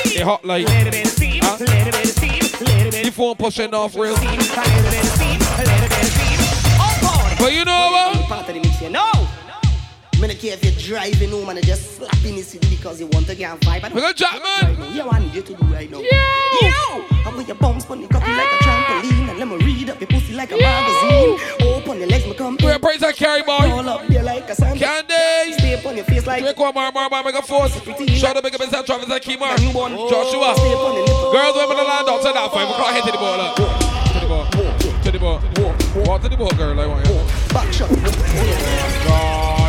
[0.05, 0.67] It hot like.
[0.67, 1.57] Little bit of steam, Huh?
[1.59, 4.15] little bit of steam, little bit The phone pushing off real.
[4.15, 6.39] steam, a little bit of steam, a little bit of steam.
[7.01, 7.35] Boy!
[7.39, 8.27] But you know what?
[8.27, 8.47] Part
[10.23, 13.07] Me no care if you're driving home and you just slapping the city because you
[13.07, 13.93] want to get a vibe.
[13.93, 14.95] We got Jackman.
[14.95, 15.99] Yeah, what I need you to do right now.
[15.99, 16.07] You!
[17.27, 19.99] I want your bounce on the cocky like a trampoline and let me read up
[19.99, 21.67] your pussy like a magazine.
[21.67, 23.67] Open your legs, me come We're praise that carry boy.
[23.67, 24.79] Roll up there like a sand.
[24.79, 25.59] Candy.
[25.59, 27.75] Stay up on your face like Drake one more, more, more, make a force.
[28.15, 29.59] Shout out, make a big Travis and Keymark.
[29.59, 29.91] Newborn.
[30.07, 30.55] Joshua.
[30.55, 31.31] Stay up on your nipple.
[31.33, 32.95] Girls, women, and land outside that five o'clock.
[32.95, 33.37] To the ball.
[33.43, 33.55] Look.
[34.07, 34.47] To the ball.
[35.03, 36.05] To the ball.
[36.07, 36.79] Walk to the ball, girl.
[36.79, 37.19] I want you.
[37.53, 37.89] Back shot.
[37.91, 39.62] Oh, God.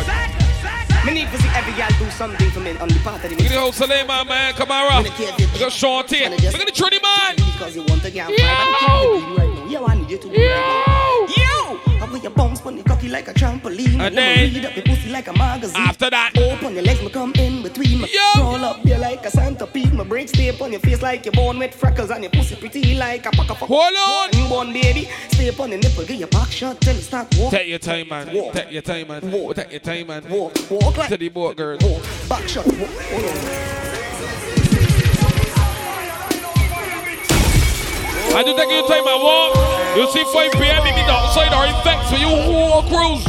[1.05, 3.35] Me need to see every girl do something for me on the part of the
[3.35, 4.53] Look at the whole Suleiman, man.
[4.55, 5.03] Kamara.
[5.53, 6.27] We got Sean T.
[6.27, 7.35] Look at the Trinity man.
[7.35, 8.39] Because you want to get a vibe.
[8.41, 8.49] I
[9.05, 9.65] need you to do right now.
[9.67, 10.83] Yeah, I need you to do right now.
[10.87, 10.94] You!
[12.01, 13.99] I want your bounce on the cocky like a trampoline.
[13.99, 15.81] And then- read up your pussy like a magazine.
[15.81, 16.31] After that.
[16.37, 18.01] Open your legs, me come in between.
[18.01, 18.41] Me Yo.
[18.41, 19.93] Roll up there like a centipede.
[19.93, 22.09] My braids stay on your face like you're born with freckles.
[22.11, 24.29] And your pussy pretty like a pack of Hold on.
[24.33, 25.09] Newborn baby.
[25.31, 26.05] Stay on the nipple.
[26.05, 27.51] Get your back shot till you start walk.
[27.51, 28.33] Take your time, man.
[28.33, 28.53] Walk.
[28.53, 29.31] Take your time, man.
[29.31, 29.55] Walk.
[29.55, 30.23] Take your time, man.
[30.29, 31.77] Walk, walk like To the boat, girl.
[31.81, 32.03] walk.
[32.29, 32.65] Back shot.
[32.65, 32.75] Walk.
[32.77, 33.94] Hold on.
[38.35, 39.55] I do take your time and walk.
[39.95, 40.85] You see 5 p.m.
[40.85, 43.23] in the outside or infect so you whole cruise.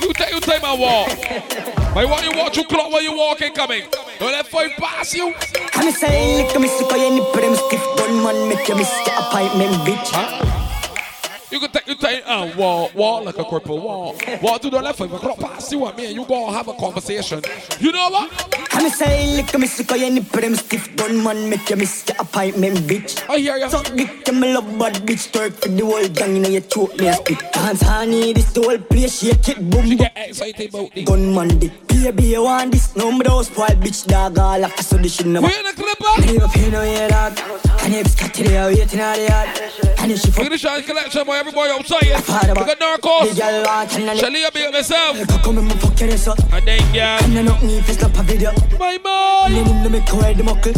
[0.00, 1.08] You take your time and walk.
[1.94, 3.82] But when you watch you clock when you walking coming.
[4.18, 5.34] Don't let 5 pass you.
[5.74, 9.12] I'm saying, look at me, sick of any prim stiff gunman, make you miss the
[9.16, 10.53] appointment, bitch.
[11.50, 14.42] You can take your time and uh, walk, walk like a cripple, walk.
[14.42, 16.72] Walk to the left 5 o'clock pass you and me and you go have a
[16.74, 17.42] conversation.
[17.78, 18.66] You know what?
[18.72, 22.18] I'm saying, look at me, sick of any prim stiff gunman, make you miss the
[22.20, 23.22] appointment, bitch.
[23.28, 23.68] I hear you.
[23.68, 26.60] Suck dick, and me love bad bitch, twerk for the whole gang, you know you
[26.60, 27.38] choke me a spit.
[27.52, 29.96] Dance honey, this the whole place, shake it, boom, boom.
[29.96, 31.04] Get excited about this.
[31.04, 32.96] Gunman dick, baby, you want this?
[32.96, 35.46] No, me don't spoil bitch, dog, all like so this shit never.
[35.46, 36.32] We in the clipper.
[36.32, 37.38] Leave up here, no, yeah, dog.
[37.84, 39.48] And if it's cut today, I'm waiting out the yard.
[39.98, 40.58] And if she fuck at the
[41.34, 42.48] shot collection boy, everybody outside.
[42.48, 43.36] Look at Narcos.
[43.36, 45.42] girl I be myself.
[45.42, 46.38] Come and fuck your ass up.
[46.52, 47.24] And then, yeah.
[47.24, 48.52] And I don't need to snap a video.
[48.78, 49.54] My boy.
[49.54, 50.72] And then make her the muckle.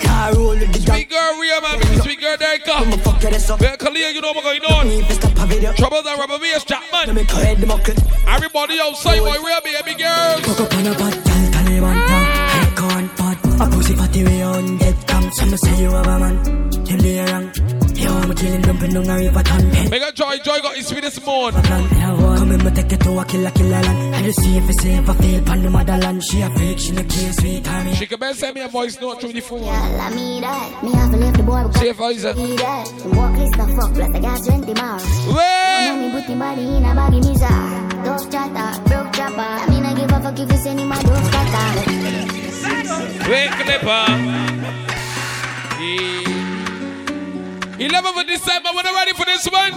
[0.00, 0.96] Car roll with the gang.
[0.96, 2.02] Sweet girl, Ria, man.
[2.02, 2.84] Sweet girl there, come.
[2.84, 3.58] Come and fuck your ass up.
[3.58, 4.88] Better Kalia, you know what's going on.
[4.88, 5.72] Need to snap a video.
[5.72, 7.14] Trouble that rubber chat, man.
[7.14, 7.94] me go ahead the muckle.
[8.26, 10.40] Everybody outside, boy, Ria, baby girls.
[10.46, 12.26] Cock up on a bad gal, Taliban town.
[12.52, 13.38] I can't pot.
[13.60, 14.96] A pussy fatty way on dead.
[15.32, 16.86] Some say you have a man.
[16.86, 17.81] You lay around.
[18.02, 19.70] Yo, I'm killing them, but no river ton.
[19.90, 21.52] Make a joy, joy got his sweetest moon.
[21.52, 24.14] Come in, me take you to a killer, killer land.
[24.14, 26.24] And you see if it's ever fail pan the motherland.
[26.24, 27.94] She a fake, she no care, sweet honey.
[27.94, 29.62] She can better send me a voice note through the phone.
[29.64, 30.82] I me that.
[30.82, 31.70] Me have to leave the boy.
[31.78, 32.36] See if I is it.
[32.36, 32.88] He that.
[32.88, 35.04] Him walk list the fuck plus I got 20 miles.
[35.28, 35.96] Wait.
[36.00, 37.50] Me put him body in a baggy misa.
[38.04, 39.40] Dove chatter, broke chopper.
[39.40, 42.02] I mean I give a fuck if you send him a dove scatter.
[43.30, 44.06] Wait, Clipper.
[45.80, 46.41] Yeah.
[47.88, 49.72] 11th of December, when I'm ready for this one.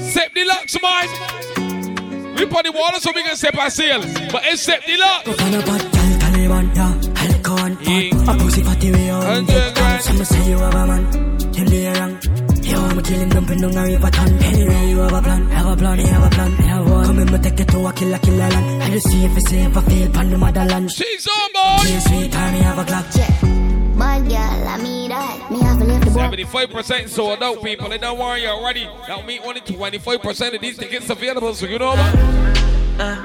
[0.00, 1.08] Sep Deluxe, man.
[2.36, 4.00] We put the water so we can sip our sale.
[4.30, 5.24] But it's Sep Deluxe.
[5.24, 6.94] Cock on a bad gal, Taliban, yeah.
[7.16, 7.78] I can't
[8.24, 8.36] pot.
[8.36, 9.46] A pussy fatty way on.
[10.00, 11.02] Some say you have a man.
[11.54, 12.24] You lay around.
[12.64, 14.28] Yo, I'm killing dumping on a river ton.
[14.42, 17.04] Anyway, you have a plan, have a plan, you have a plan, have one.
[17.06, 18.82] Come in, me take it to a killer, killer land.
[18.82, 20.92] I just see if it's safe, I feel pan the motherland.
[20.92, 21.80] She's on board.
[21.88, 23.06] She's sweet, time, me have a clock.
[23.14, 23.37] Bad
[26.30, 27.88] 75% sold out, people.
[27.88, 28.84] They don't worry, already.
[29.06, 32.14] That mean only 25% of these tickets available, so you know what?
[33.00, 33.22] Uh,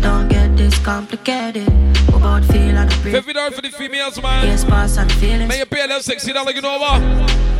[0.00, 1.68] don't get this complicated.
[2.08, 4.46] About feel the Fifty dollars for the females, man.
[4.46, 5.48] Yes, pass and feelings.
[5.48, 7.55] May you pay them sixty dollars, you know what?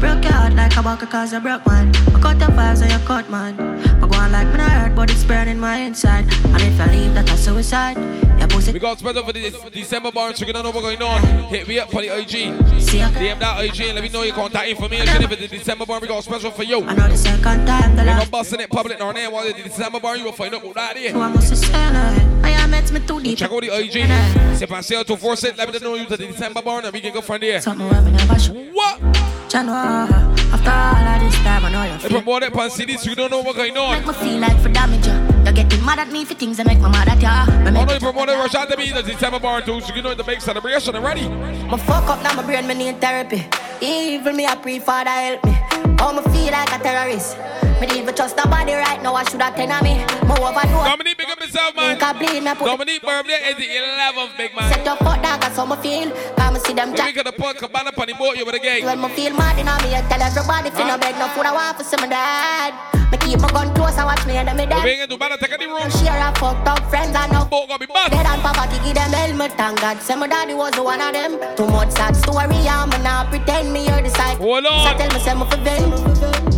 [0.00, 1.94] I broke your heart like a bucket cause you broke man.
[1.94, 3.60] I cut the vibes and you cut man.
[4.02, 6.24] I go on like me not hurt, but it's burning my inside.
[6.42, 7.98] And if I leave, that's a suicide.
[8.38, 8.72] Yeah, pussy.
[8.72, 11.20] We got special for the December bar, so you don't know what's going on.
[11.50, 12.30] Hit me up for the IG.
[12.30, 15.22] DM that IG and let me know your contact information.
[15.22, 16.82] If it's the December bar, we got special for you.
[16.82, 19.52] I know the second time the We're not busting it public on there while the
[19.52, 21.14] December bar, you will find out what that is.
[21.14, 22.44] I must have said it.
[22.46, 23.36] I am met me too deep.
[23.36, 24.56] Check out the IG.
[24.56, 25.58] Sip and Sail to force it.
[25.58, 27.60] Let me know you to the December bar and we can go from there.
[27.60, 28.54] Something where me never show.
[28.54, 29.39] What?
[29.52, 32.22] After all of this time, I know you They feel.
[32.22, 33.98] promote it on CD, so you don't know what's going on.
[33.98, 35.14] Make me feel like for damage ya.
[35.44, 37.46] You're getting mad at me for things that make me mad at ya.
[37.48, 40.22] I know you promote rush out to me December bar too, so you know the
[40.22, 41.28] big celebration already.
[41.28, 43.44] My fuck up now, my brain, me need therapy.
[43.80, 45.79] Even me, I pray for help me.
[46.00, 47.36] Oh, me feel like a terrorist.
[47.80, 50.04] Me didn't even trust nobody right now, I should have ten of me.
[50.28, 50.84] Me overdo.
[50.84, 51.96] Dominique, big up yourself, man.
[51.96, 54.68] Me Dominique birthday is the 11th, big man.
[54.72, 56.12] Set your foot dog, that's how me feel.
[56.36, 57.14] Come see them We jack.
[57.14, 58.84] could have put Cabana on the boat, you with a gang.
[58.84, 61.28] When me feel mad, you know me, I tell everybody, if you no beg no
[61.32, 62.76] food, I want for some of that.
[63.10, 64.84] Me keep my gun close and watch me and me We dead.
[64.86, 65.88] ain't gonna do better, take the room.
[66.04, 68.12] Share a fucked up friends and no boat gonna be bad.
[68.12, 71.12] Dead and poverty give them helmet and God say my daddy was the one of
[71.12, 71.40] them.
[71.56, 74.36] Too much sad story me not pretend me hear the side.
[74.38, 75.60] Hold So tell me say me for.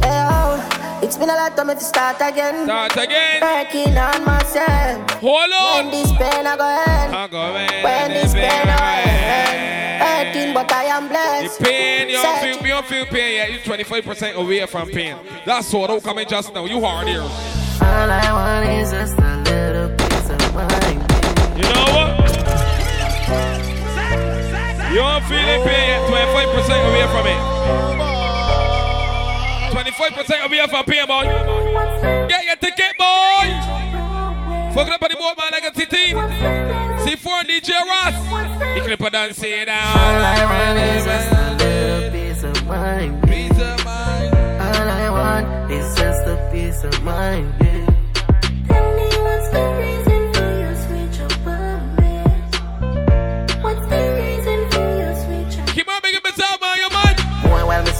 [0.03, 2.65] Hey, oh, it's been a lot of me to start again.
[2.65, 3.41] Start again.
[3.41, 5.11] Working on myself.
[5.21, 5.85] Hold on.
[5.87, 7.15] When this pain I go end.
[7.15, 7.85] I go in.
[7.85, 9.73] When this pain I end.
[10.03, 11.61] Hurting but I am The blessed.
[11.63, 13.51] pain, you don't feel, you don't feel pain yet.
[13.51, 15.17] You're 25% away from pain.
[15.47, 16.65] That's what don't come in just now.
[16.65, 17.21] You hard here.
[17.23, 21.01] All I want is just a little piece of mind.
[21.57, 22.11] You know what?
[24.93, 26.03] You don't feel the pain yet.
[26.11, 28.12] 25% away from it.
[29.93, 31.25] 25% away from pain, boy.
[32.29, 33.47] Get your ticket, boy.
[34.73, 36.15] Fuck up on the boat, man, like a titty.
[37.05, 38.15] C4 DJ Ross.
[38.75, 39.97] The clipper done say that.
[39.97, 43.25] All I want is a piece of mind.
[44.61, 47.62] All I want is just a piece of mind.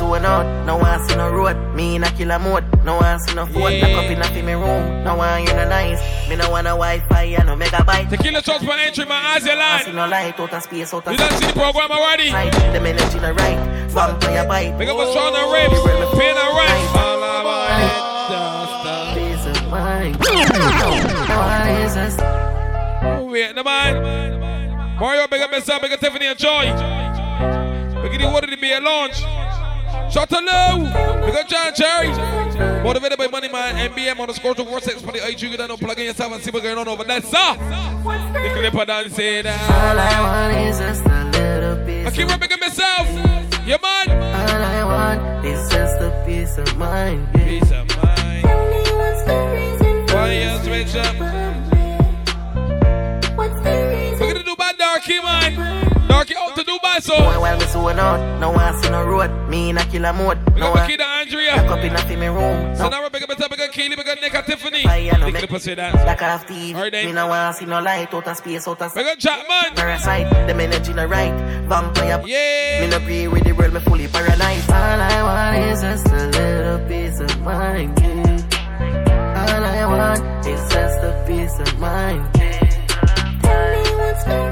[0.03, 1.57] Zone out, no one see no road.
[1.75, 3.73] Me in a killer mode, no one see no phone.
[3.73, 3.87] Yeah.
[3.87, 6.01] Lock up in a fi me room, no one you no nice.
[6.29, 8.11] Me no want a Wi-Fi, and no megabyte.
[8.11, 11.07] Tequila shots for entry, man, as you I see no light out of space, out
[11.07, 12.33] of You don't see the program already?
[12.33, 13.59] Right, them energy no right.
[13.91, 14.79] Vampire bite.
[14.79, 15.81] Big up a strong and rips.
[16.19, 16.97] Pain and rips.
[16.99, 20.17] All I want is Piece of mind.
[21.31, 24.99] All is just just- Wait, the man.
[24.99, 26.65] Mario, big up yourself, big up Tiffany and Joy.
[28.03, 29.23] Big up the water to be a launch.
[30.11, 30.79] Shut the low.
[31.25, 32.09] Big up John Cherry.
[32.83, 35.43] Motivated by Money Man, MBM on the score to 46 for the IG.
[35.43, 37.55] You don't know, plug in yourself and see what's going on over there, sir.
[38.05, 39.53] The clipper done say uh.
[39.53, 39.99] all.
[39.99, 42.07] I want is just a little piece.
[42.07, 43.07] I keep of- rapping myself.
[43.65, 44.11] Yeah, man.
[44.11, 47.29] All I want is just a piece of mind.
[47.35, 47.45] Yeah.
[47.47, 48.43] Peace of mind.
[48.43, 51.15] Tell me what's the reason for Why you switch switch up?
[51.15, 51.21] up
[51.73, 51.87] me?
[53.37, 54.19] What's the reason?
[54.21, 55.82] We're gonna do bad Darky, man.
[56.13, 57.17] Darky out to Dubai, so.
[57.17, 59.31] Boy, while me zone out, no one see no road.
[59.49, 60.79] Me in a killer mode, no one.
[60.87, 61.57] Makita Andrea.
[61.57, 62.77] Lock up in a me room.
[62.77, 64.83] So No now we're big up myself, big up Keely, big up Nick and Tiffany.
[64.83, 65.37] fire, no The make.
[65.43, 65.95] clipper say that.
[66.07, 66.77] Like a half thief.
[66.77, 67.07] Alright, then.
[67.07, 69.75] Me no want see no light out of space, out of Big up Chapman.
[69.75, 71.33] Parasite, them energy no right.
[71.69, 72.23] Vampire.
[72.27, 72.81] Yeah.
[72.83, 74.71] Me no agree with the world, me fully paralyzed.
[74.71, 77.99] All I want is just a little piece of mind.
[78.01, 79.47] Yeah.
[79.49, 82.29] All I want is just a piece of mind.
[82.37, 82.59] Yeah.
[83.43, 84.51] Tell me what's the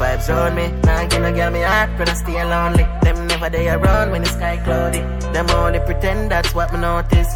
[0.00, 0.66] vibes on me.
[0.82, 2.84] Nah, give no girl me heart when I stay lonely.
[3.02, 5.00] Them never they around when the sky cloudy.
[5.34, 7.30] Them only pretend that's what me notice.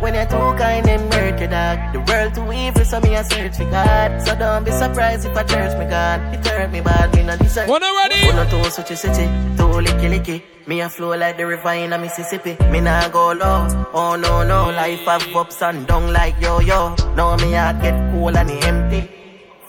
[0.00, 1.78] When you're too kind, hurt you, dog.
[1.94, 4.22] The world too evil, so me a search for God.
[4.24, 6.20] So don't be surprised if I church me God.
[6.34, 7.68] It hurt me bad, me not deserve.
[7.68, 8.20] Already.
[8.28, 9.26] One or two such a city,
[9.58, 10.42] too licky licky.
[10.68, 12.56] Me a flow like the river in a Mississippi.
[12.70, 13.66] Me nah go low.
[13.94, 16.94] Oh no no, life have ups and down like yo yo.
[17.16, 19.08] Now me heart get cool and empty.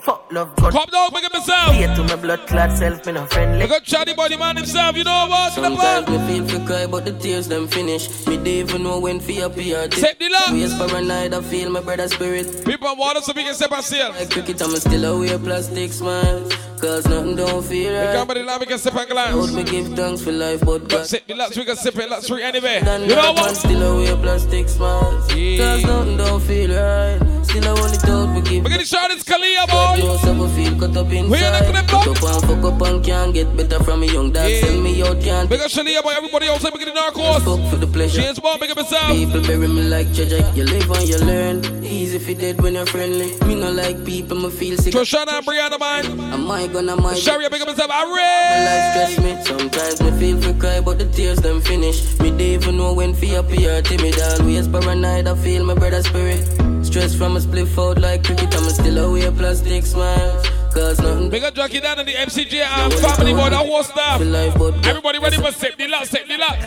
[0.02, 0.72] Fuck love God.
[0.72, 1.74] Come down, big up yourself.
[1.74, 3.62] Here to my blood clot self, me no friendly.
[3.62, 5.52] We got Chatty Body Man himself, you know what?
[5.52, 8.08] Sometimes me feel for cry, but the tears them finish.
[8.26, 9.88] Me don't even know when for appear.
[9.88, 10.52] Take the love.
[10.52, 12.64] Waste paranoid, I feel my brother's spirit.
[12.64, 14.18] People want us so we can step ourselves.
[14.18, 16.52] Like cricket, I'm still away plastic smiles.
[16.80, 18.00] Cause nothing don't feel right.
[18.00, 18.14] We right.
[18.14, 19.34] come by the love, we can sip and glance.
[19.34, 21.06] Lord, me give thanks for life, but God.
[21.06, 22.80] Sip the lots, we can sip it, lots free anyway.
[22.84, 23.56] Done You know that, man, what?
[23.56, 25.26] still away plastic smiles.
[25.26, 27.18] Cause nothing don't feel right.
[27.46, 30.17] Still I want it out, me give We're gonna shout this Kalia, boy.
[30.22, 31.88] How I feel cut up We in the inside.
[31.88, 34.50] Fuck up and fuck up and can't get better from a young dad.
[34.50, 34.60] Yeah.
[34.60, 36.12] Sell me out, can't Big up Shalia, boy.
[36.16, 37.42] Everybody else, we get the narcos.
[37.44, 38.22] fuck for the pleasure.
[38.22, 39.08] James Bond, big up yourself.
[39.08, 40.44] People bury me like treasure.
[40.54, 41.84] You live and you learn.
[41.84, 43.36] Easy if you dead when you're friendly.
[43.46, 44.94] Me no like people, me feel sick.
[44.94, 46.20] Trishana and Brianna, man.
[46.32, 47.90] Am I gonna my Sherry, big up yourself.
[47.92, 49.44] I My life stress me.
[49.44, 52.18] Sometimes me feel for cry, but the tears them finish.
[52.20, 53.82] Me don't even know when fear appear.
[53.82, 55.26] Timid always paranoid.
[55.26, 56.77] I feel my brother's spirit.
[56.88, 58.56] Stress from a split out like cricket.
[58.56, 60.48] I'm still away plastic smiles.
[60.72, 61.28] Cause nothing.
[61.28, 64.22] Big up Jackie Dan and the MCJ and family boy, that whole staff.
[64.22, 66.58] Everybody ready for sip the lot, sip the lot.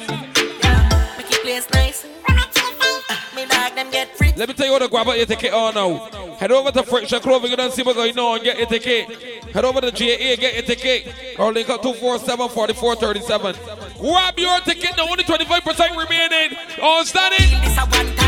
[1.17, 2.05] Make it place nice.
[3.35, 4.31] Me dog them get free.
[4.37, 6.35] Let me tell you what to grab out your ticket on now.
[6.35, 8.43] Head over to Friction Clothing and see what's going on.
[8.43, 9.09] Get your ticket.
[9.45, 11.39] Head over to GA, get your ticket.
[11.39, 13.55] Or link up 247 4437.
[13.99, 14.95] Grab your ticket.
[14.97, 16.57] Now only 25% remaining.
[16.79, 18.20] On stand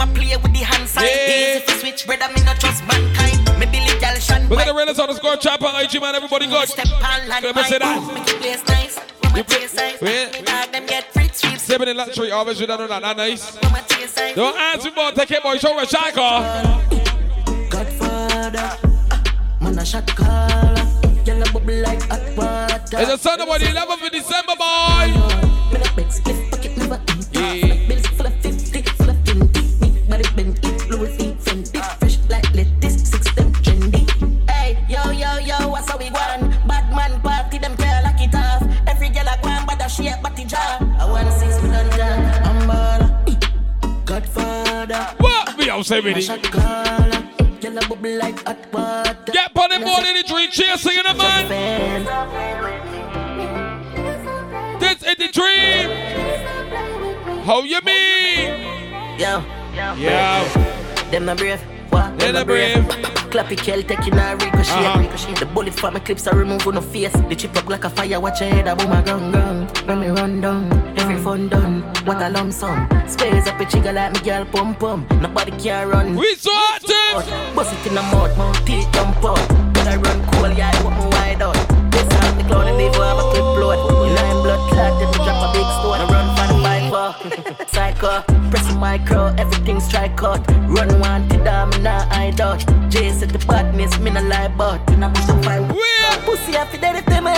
[0.00, 1.04] them a play with the hand sign.
[1.04, 1.56] Yeah.
[1.56, 2.28] Easy fi switch, brother.
[2.34, 3.38] Me not trust mankind.
[3.58, 4.48] Me Billy Gal Shan.
[4.48, 6.14] We're gonna realize on the score chop on IG man.
[6.14, 6.68] Everybody good.
[6.68, 7.44] Step on land.
[7.44, 8.14] Let me say that.
[8.14, 8.98] Make it place nice.
[9.22, 10.00] Mama taste nice.
[10.00, 10.32] Wait.
[10.32, 11.62] Me dog them get free sweets.
[11.62, 13.62] Sipping in luxury, always you don't know that, that nice.
[13.62, 14.34] Mama taste nice.
[14.34, 15.56] Don't answer more, take it, boy.
[15.56, 16.80] Show a shaka.
[17.70, 18.76] Godfather,
[19.60, 20.86] man a shot caller.
[21.24, 22.98] Yellow bubble like hot water.
[22.98, 23.58] It's a Sunday, boy.
[23.58, 25.06] The 11th of December, boy.
[25.72, 27.38] Me no beg, split pocket never empty.
[27.38, 27.69] Yeah.
[48.72, 49.16] Water.
[49.32, 51.48] Get on the board in the dream, cheers, singing it, man.
[54.80, 55.90] This is the dream.
[57.44, 59.18] How you mean?
[59.18, 59.42] Yo,
[59.74, 60.44] Yeah.
[61.10, 61.60] them not brave.
[61.90, 62.18] What?
[62.18, 62.84] Them not brave.
[63.30, 64.98] Clappy kill, taking a ricochet, Uh-huh.
[65.00, 65.34] ricochet.
[65.34, 67.12] The bullet from my clips are removed on the face.
[67.28, 69.68] The chip up like a fire, watch your head, a boom a gun gun.
[69.86, 70.79] When me run down,
[71.22, 71.82] fun done.
[72.04, 72.88] What a lump sum.
[73.06, 75.06] Squares up a trigger like me girl pum pum.
[75.20, 76.16] Nobody can run.
[76.16, 77.54] We so active.
[77.54, 79.48] Bust it in the mouth, mouth teeth jump out.
[79.74, 81.54] But I run cool, yeah, I me wide out.
[81.92, 83.78] This time the clown and never have a clip blood.
[84.06, 86.00] You know I'm blood clot, then drop a big stone.
[86.00, 90.46] I run for the bike, Psycho, press micro, everything strike out.
[90.68, 92.60] Run wanted, I'm not hide out.
[92.90, 94.88] Jay said the badness, me not lie about.
[94.90, 95.66] And I push the fire.
[96.24, 97.34] Pussy, I feel that if they're my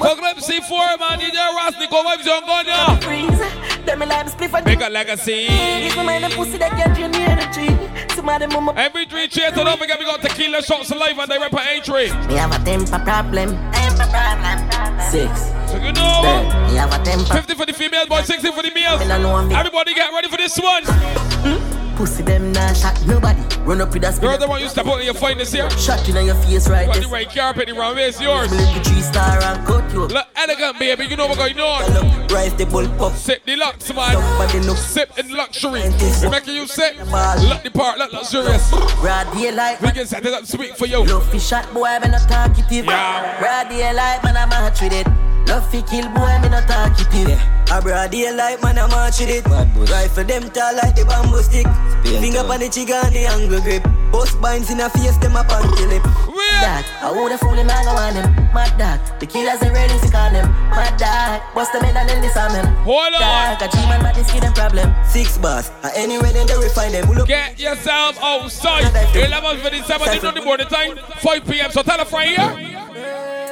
[0.00, 1.18] Let me tell me Fuck up C4, man.
[1.20, 2.98] DJ Rasnick, go vibes on gun, yeah.
[3.00, 3.84] freeze.
[3.84, 5.46] Tell me like spliff and Make a legacy.
[5.46, 8.14] Give me my pussy that get you near the tree.
[8.14, 8.72] Somebody mama.
[8.76, 11.68] Every three cheers, so don't forget we got tequila shots live and they rap at
[11.68, 12.10] entry.
[12.28, 13.50] Me have a temper problem.
[13.72, 15.00] Temper problem.
[15.10, 15.50] Six.
[15.70, 16.22] So you know.
[16.68, 17.34] Me have a temper.
[17.34, 19.00] 50 for the females, boy, 60 for the males.
[19.00, 19.54] Me no know me.
[19.54, 20.82] Everybody get ready for this one.
[20.84, 21.79] Hmm?
[22.00, 23.42] Pussy them nah shot nobody.
[23.60, 24.40] Run up with a You're spin.
[24.40, 25.68] the one you step out in your fight this year.
[25.72, 27.04] Shot in your face right this.
[27.04, 28.50] the right carpet, the wrong way, yours.
[28.50, 30.06] Me little three star and cut you.
[30.06, 31.04] Look elegant, baby.
[31.04, 32.26] You know what's going on.
[32.28, 33.12] Rise the bull pop.
[33.12, 34.12] Sip the lux, man.
[34.12, 34.78] Somebody look.
[34.78, 35.82] Sip in luxury.
[36.22, 36.96] We making you sip.
[36.96, 38.70] Look the part, look luxurious.
[39.02, 39.82] Broad daylight.
[39.82, 41.04] We can set it up sweet for you.
[41.04, 42.86] Love fi shot boy, me not talkative.
[42.86, 43.38] Yeah.
[43.40, 45.29] Broad daylight, man, I'm with it.
[45.46, 47.40] Love fi kill boy, me not talkative.
[47.70, 49.46] A broad daylight, man, I'm match with it.
[49.46, 51.66] Rifle them tall like the bamboo stick.
[52.02, 53.86] Finger on the trigger and the angle grip.
[54.10, 56.02] Bust binds in a face, them a panty lip.
[56.02, 58.26] That, I woulda fool him, I go on him.
[58.52, 60.50] Mad dog, the killers are ready to call them.
[60.74, 62.66] Mad dog, bust them in and then disarm them.
[62.82, 63.22] Hold on.
[63.22, 64.92] Dog, a G-man, but this give them problem.
[65.06, 67.06] Six bars, uh, anywhere then they refine them.
[67.06, 67.28] Pull up.
[67.28, 68.90] Get yourself outside.
[69.14, 70.98] 11 for December, they know the morning time.
[71.22, 71.70] 5 p.m.
[71.70, 72.89] So tell a friend here.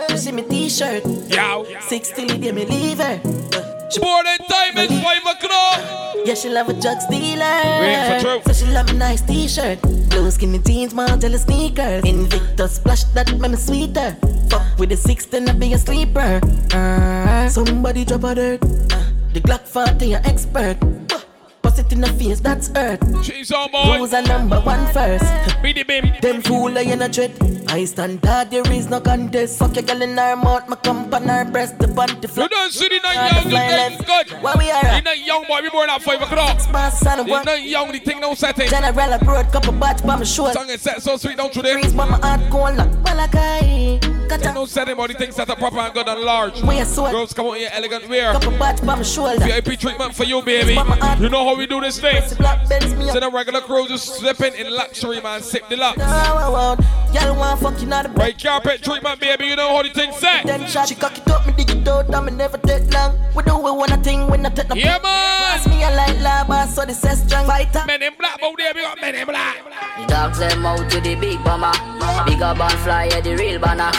[0.09, 1.05] You see me t-shirt.
[1.29, 1.67] Yow.
[1.81, 3.21] Six till it, me leave her.
[4.01, 5.03] Morning time is 5
[5.35, 5.81] o'clock.
[6.25, 7.63] Yeah, she love a drug dealer.
[7.81, 8.41] Wait for true.
[8.47, 9.81] So she love a nice t-shirt.
[10.11, 12.05] Blue skinny jeans, Margiela sneakers.
[12.05, 14.17] Invictus splash that make me sweeter.
[14.51, 16.41] Fuck with the six, then I be a sleeper.
[16.73, 18.63] Uh, somebody drop a dirt.
[18.63, 20.77] Uh, the Glock 40, an expert.
[21.89, 23.25] It in the face, that's earth.
[23.25, 23.97] She's on board.
[23.99, 25.25] Rules are number one first.
[25.63, 26.13] The bim.
[26.21, 27.33] Them fool in a tread.
[27.71, 29.59] I stand hard, there is no contest.
[29.59, 32.73] Fuck your girl in her mouth, my comp on her breast, the bunty You don't
[32.73, 34.43] see the night young, the thing good.
[34.43, 35.05] Where we are The at?
[35.05, 36.61] night young boy, we born at 5 o'clock.
[36.91, 37.45] son of The one.
[37.47, 38.69] night young, the thing no setting.
[38.69, 40.25] General abroad, couple batch by my.
[40.25, 41.79] Song is set so sweet, don't you there?
[41.81, 44.01] Freeze, but my heart going like Malachi.
[44.29, 46.63] Got There's no setting, but the thing set up proper and good and large.
[46.63, 48.33] Where so Girls come out here elegant wear.
[48.33, 49.43] couple batch by my shoulder.
[49.45, 50.73] VIP treatment for you, baby.
[51.19, 52.23] You know how we do this thing.
[52.23, 55.41] Instead of regular crew, just slipping in luxury, man.
[55.43, 55.99] Sip the lux.
[55.99, 59.47] Y'all want fucking out of Right carpet treatment, baby.
[59.47, 60.45] You know how the thing set.
[60.45, 63.19] Then shot, she cock it up, me dig it out, and me never take long.
[63.35, 65.03] We do it when I think, when I take the Yeah, man.
[65.03, 67.83] Pass me a light lava, so the says strong fighter.
[67.87, 69.57] Men in black, out there, we got men in black.
[69.97, 71.73] The dogs them out to the big bomber.
[72.27, 73.91] Bigger band fly, yeah, the real banner.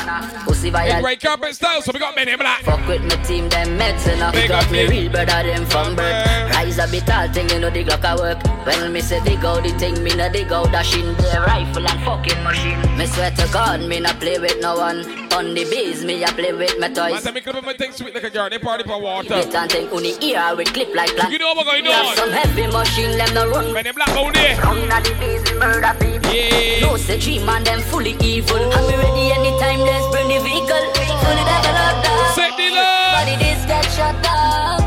[0.45, 1.03] Pussy In violent.
[1.03, 2.61] right carpet style, so we got many in black.
[2.63, 4.33] Fuck with my team, them meds enough.
[4.33, 4.89] Big Got up, me big.
[4.89, 6.25] real brother, them from birth.
[6.55, 8.39] Rise a bit tall thing, you know the Glock a work.
[8.65, 11.87] When me say dig out the thing, me no dig out dash in the rifle
[11.87, 12.79] and fucking machine.
[12.97, 14.99] Me swear to God, me no play with no one.
[15.33, 17.23] On the bees, me a play with my Man, toys.
[17.23, 18.49] tell me, clip my thing sweet like a girl.
[18.49, 19.29] They party for water.
[19.29, 21.31] This and thing uni ear with clip like that.
[21.31, 22.15] You know what going Me have on?
[22.17, 23.71] some heavy machine, them no run.
[23.73, 24.57] Men in black, out there.
[24.61, 26.33] Run at the bees, we murder people.
[26.33, 26.79] Yeah.
[26.81, 28.57] No say G man, them fully evil.
[28.57, 30.83] And we ready anytime, let's bring the vehicle.
[31.23, 32.33] Fully developed up.
[32.35, 33.13] Set the love.
[33.17, 34.79] Body this get shut down.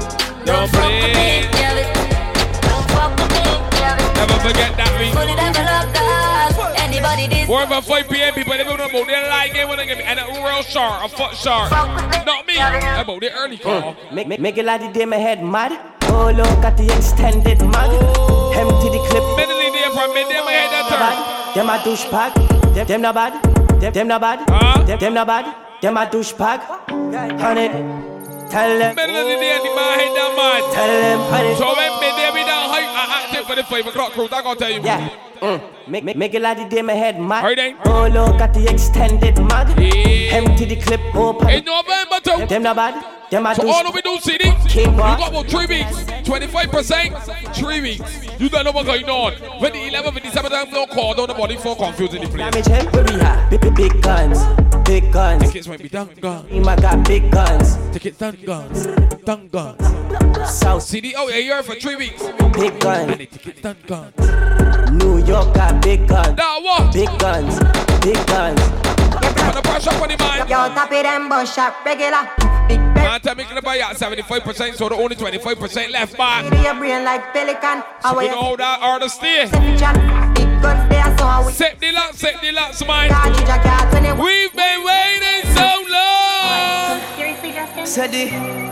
[0.44, 1.46] Don't play.
[1.54, 1.94] Yeah, it-
[2.66, 3.44] Don't fuck with me,
[3.78, 5.12] yeah, Never forget that beat.
[5.14, 6.78] Fully developed up.
[6.78, 8.34] Anybody this More about 5 p.m.
[8.34, 10.62] people, they don't know about their like game when they give me and a real
[10.62, 11.70] shark, a foot shark.
[11.70, 12.56] Not me.
[12.58, 13.94] About the early call.
[13.94, 14.12] Mm.
[14.12, 15.72] Make, make, make a lot of day my head mad.
[16.04, 17.88] Oh, look at the extended mag.
[17.90, 18.52] Oh.
[18.54, 19.24] Empty the clip.
[19.36, 21.54] Mentally there from me, there my head that turn.
[21.54, 22.74] Them a douchebag.
[22.74, 23.61] Them, them not bad.
[23.82, 24.86] Them, them not bad.
[24.86, 25.56] Them, them not bad.
[25.82, 26.60] Them a douchebag.
[27.40, 27.66] Honey,
[28.48, 28.94] tell them.
[28.94, 30.62] Mentally there, the man head that man.
[30.70, 31.54] Tell them, honey.
[31.56, 34.40] So when me there, we down high, I active for the 5 o'clock crew, I
[34.40, 34.82] gotta tell you.
[34.82, 35.10] Yeah.
[35.40, 35.88] Mm.
[35.88, 37.42] Make, make, make a lot of day my head mad.
[37.42, 37.76] Alright then.
[37.86, 39.66] Oh, look at the extended mag.
[39.76, 41.48] Empty the clip open.
[41.48, 42.38] In November too.
[42.38, 43.04] Them, them not bad.
[43.32, 47.80] Them a So all of we do CD, you got about three weeks, 25%, three
[47.80, 48.40] weeks.
[48.40, 49.34] You don't know what's going on.
[49.60, 52.66] When the 11th of December, time no call, don't nobody for confusing the place.
[52.66, 53.70] Damage where we?
[53.70, 54.38] Big, guns.
[54.86, 55.42] Big guns.
[55.44, 56.46] Tickets might be done, gone.
[56.68, 57.76] I got big guns.
[57.92, 58.86] Tickets done, guns.
[59.24, 60.50] Done, guns.
[60.50, 62.22] South CD, oh, yeah, you're for three weeks.
[62.54, 63.10] Big guns.
[63.12, 64.71] And the tickets done, gone.
[65.32, 66.36] New got big guns.
[66.36, 66.92] Now what?
[66.92, 67.58] Big guns.
[68.04, 68.60] Big guns.
[69.40, 70.46] Put the pressure on the man.
[70.46, 72.28] Yo, top it and bush up regular.
[72.68, 76.50] Big Man, tell me, can buy at 75%, so the only 25% left back.
[76.50, 77.82] Be your brain like pelican.
[78.02, 79.44] So we know how that artist stay.
[79.44, 79.80] Big
[80.60, 83.08] guns there, so I Set the lock, set the locks, man.
[83.08, 87.11] Cartridge a cat when it We've been waiting so long.
[87.84, 88.28] Said the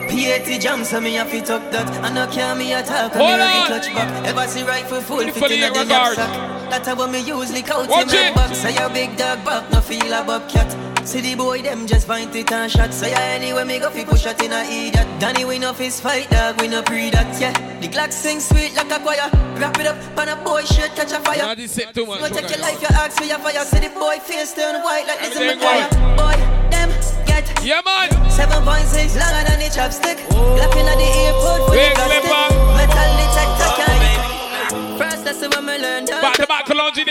[0.09, 1.89] PAT jam, so me have to talk that.
[2.05, 3.67] And no can me and Hold me on.
[3.67, 4.27] clutch back.
[4.27, 6.17] Ever see rifle full fit in a the regard.
[6.17, 6.71] knapsack.
[6.71, 8.59] That's how me usually count in my box.
[8.59, 10.71] Say your big dog back, no feel a bobcat.
[11.07, 12.95] See the boy them just find it and shot.
[12.95, 15.09] Say yeah, anyway me go fi push shot in a idiot.
[15.19, 17.53] Danny win off his fight dog, we no pre that yeah.
[17.81, 19.29] The Glock sing sweet like a choir.
[19.59, 21.39] Wrap it up, pan a boy shit catch a fire.
[21.39, 22.21] Now this too much.
[22.21, 23.65] Go take your life, you ask for your fire.
[23.65, 26.17] See the boy face turn white like this in the go.
[26.17, 26.37] Boy,
[26.71, 26.91] them
[27.43, 28.09] get Yeah, man.
[28.29, 30.19] 7.6 longer than the chopstick.
[30.31, 30.57] Oh.
[30.57, 32.57] Glock in the airport for Big the plastic.
[32.77, 36.05] Metal detector oh, can First lesson when me learn.
[36.07, 36.67] Back to back,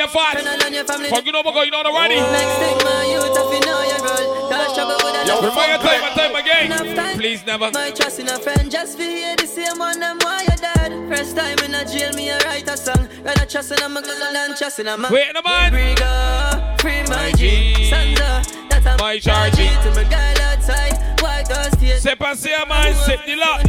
[0.07, 0.45] fast.
[0.45, 1.09] Turn on your family.
[1.09, 2.15] Fuck, you know what going on already.
[2.15, 4.49] Next thing my youth if you know your role.
[4.49, 5.43] Cause trouble with a love.
[5.43, 7.17] Remind you time and time again.
[7.17, 7.71] Please never.
[7.71, 10.91] My trust in a friend just for hear the same one them why you dead.
[11.09, 13.07] First time in a jail me a write a song.
[13.23, 15.11] Rather trust in a my than trust in a man.
[15.11, 15.71] Wait, no man.
[15.71, 17.89] Free girl, free my G.
[17.89, 19.53] Sandra, a My charge.
[19.55, 21.99] To my girl outside, white house state.
[21.99, 23.61] Sip and Sail, man, sip the lot.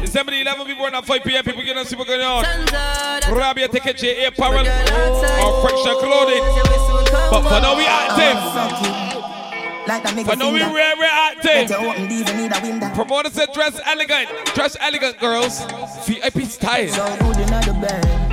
[0.00, 1.44] December the 11th, we born at 5 p.m.
[1.44, 2.44] People get to see what's going on.
[3.32, 6.42] Grab your ticket, your air apparel, or oh, friction clothing.
[7.30, 9.22] But for now, we active.
[9.86, 10.74] Like that For now, we finger.
[10.74, 11.68] rare, rare active.
[11.68, 12.94] Better open these and need a window.
[12.94, 14.28] Promoter said dress elegant.
[14.54, 15.64] Dress elegant, girls.
[16.06, 16.88] VIP style.
[16.88, 18.31] So good in the bed.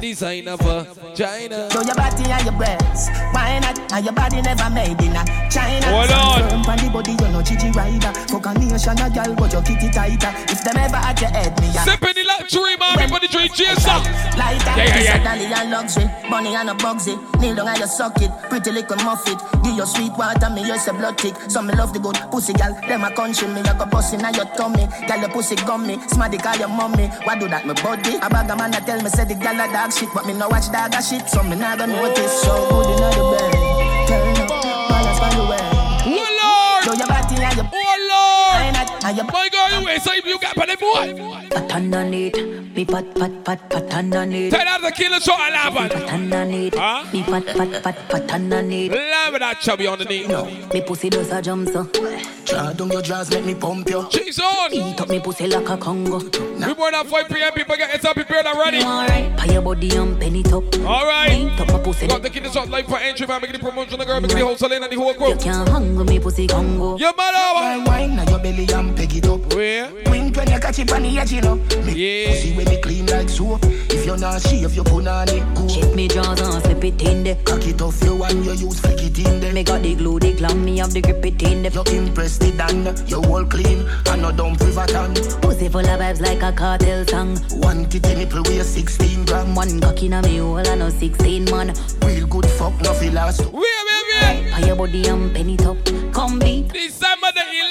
[0.00, 0.60] Turn up.
[0.60, 1.70] Ball Designer vagina.
[1.70, 3.76] So your body and your breasts, why not?
[3.92, 5.86] And your body never made in a China.
[5.92, 6.50] Hold on.
[6.50, 8.12] Firm on the body, you know Gigi rider.
[8.28, 10.32] Fuck a nation, a girl, but you kitty tighter.
[10.48, 12.98] If them ever at your head, me a Sipping the luxury, man.
[12.98, 14.04] Everybody drink cheers up.
[14.40, 15.20] Like that, Yeah, yeah, it's yeah.
[15.20, 16.06] a dolly and luxury.
[16.30, 17.14] Bunny and a bugsy.
[17.40, 18.30] Kneel down and you suck it.
[18.48, 19.38] Pretty little muffet.
[19.62, 21.34] Give your sweet water, me use a blood tick.
[21.50, 22.72] Some me love the good pussy, gal.
[22.88, 24.88] Them a country, me like a bust in your tummy.
[25.06, 26.00] Gal, your pussy gummy.
[26.08, 27.08] Smarty call your mommy.
[27.24, 28.16] Why do that, my body?
[28.16, 30.08] A bag of man a tell me, say the gal a dog shit.
[30.14, 31.28] But me no watch dog shit.
[31.28, 32.42] So me not gonna notice.
[32.42, 33.52] So good in the bed.
[34.08, 34.48] Turn up.
[34.88, 35.62] Balance by the way.
[36.10, 36.84] Oh, Lord.
[36.84, 38.76] So your body and your Oh, Lord.
[39.04, 41.48] and your My girl, you the way, so if you got plenty boy.
[41.50, 42.36] Pat underneath,
[42.74, 44.52] me pat pat pat pat underneath.
[44.52, 45.88] Tell that the killer shot a laban.
[45.90, 46.74] Pat underneath,
[47.12, 48.92] me pat pat pat pat underneath.
[48.92, 50.28] Love that chubby underneath.
[50.28, 51.84] No, me pussy does a jump so.
[52.50, 54.06] Draw down your jaws, let me pump you.
[54.10, 54.72] She's on.
[54.72, 56.18] Eat up me pussy like a Congo.
[56.18, 57.52] We more than 5 p.m.
[57.52, 58.78] People get yourself prepared and ready.
[58.78, 60.64] Alright, pay your body and penny top.
[60.78, 61.32] Alright.
[61.32, 62.06] Eat up my pussy.
[62.06, 63.40] Got the killer shot live for entry, man.
[63.40, 65.96] Make the promotion, the girl, make the whole salon and the whole You can't hang
[65.96, 66.96] with me pussy Congo.
[66.98, 67.54] Your mother.
[67.54, 69.40] Wine, wine, now your belly and peg it up.
[69.70, 69.88] Where?
[70.10, 71.54] Wink when you catch it on the edge, you know.
[71.86, 72.30] Me Yeah.
[72.32, 73.64] pussy when me clean like soap.
[73.88, 75.68] If you're not shave, you put on it cool.
[75.68, 77.36] Check me jaws and slip it in there.
[77.44, 79.52] Cock it off you and you use flick it in there.
[79.52, 81.70] Me got the glue, the glam, me have the grip it in there.
[81.70, 85.14] You impress the dan, you all clean and no dump riverton.
[85.40, 87.36] Pussy full of vibes like a cartel song.
[87.62, 89.54] One kitty nipple weigh 16 gram.
[89.54, 91.74] One cock in a me hole and no 16 man.
[92.04, 93.42] Real good fuck, no feel last.
[93.42, 94.52] Where, where, where?
[94.52, 95.76] Pay your body and penny top.
[96.12, 96.62] Come be.
[96.72, 97.19] December the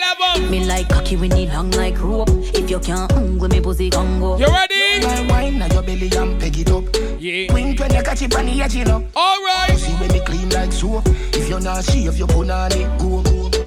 [0.10, 0.50] 11th.
[0.50, 2.30] Me like cocky when it long like rope.
[2.30, 4.38] If you can't hang with me pussy can go.
[4.38, 5.06] You ready?
[5.06, 6.84] Wine, wine, now your belly and peg it up.
[7.20, 7.54] Yeah.
[7.54, 9.06] Wink when you catch it on the edge, you know.
[9.16, 9.72] Alright.
[9.72, 11.04] Pussy when me clean like soap.
[11.08, 13.59] If you're not shave, you put on it go.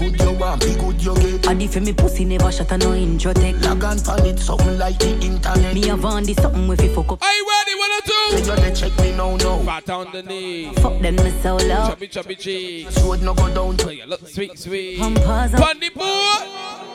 [0.00, 1.46] Good you want, be good you get.
[1.46, 3.54] And if me pussy never shut a no intro tech.
[3.62, 5.74] Log on pan it, something like the internet.
[5.74, 7.22] Me have on this something with you fuck up.
[7.22, 7.74] Are you ready?
[7.78, 8.44] One or two?
[8.44, 9.58] Say you dey check me now, now.
[9.64, 10.72] Fat on the knee.
[10.74, 11.86] Fuck them me so low.
[11.88, 12.94] Chubby, chubby cheeks.
[12.94, 13.78] Sword no go down.
[13.78, 14.98] So you look sweet, sweet.
[14.98, 15.60] Pampers up.
[15.60, 16.02] Bunny boy.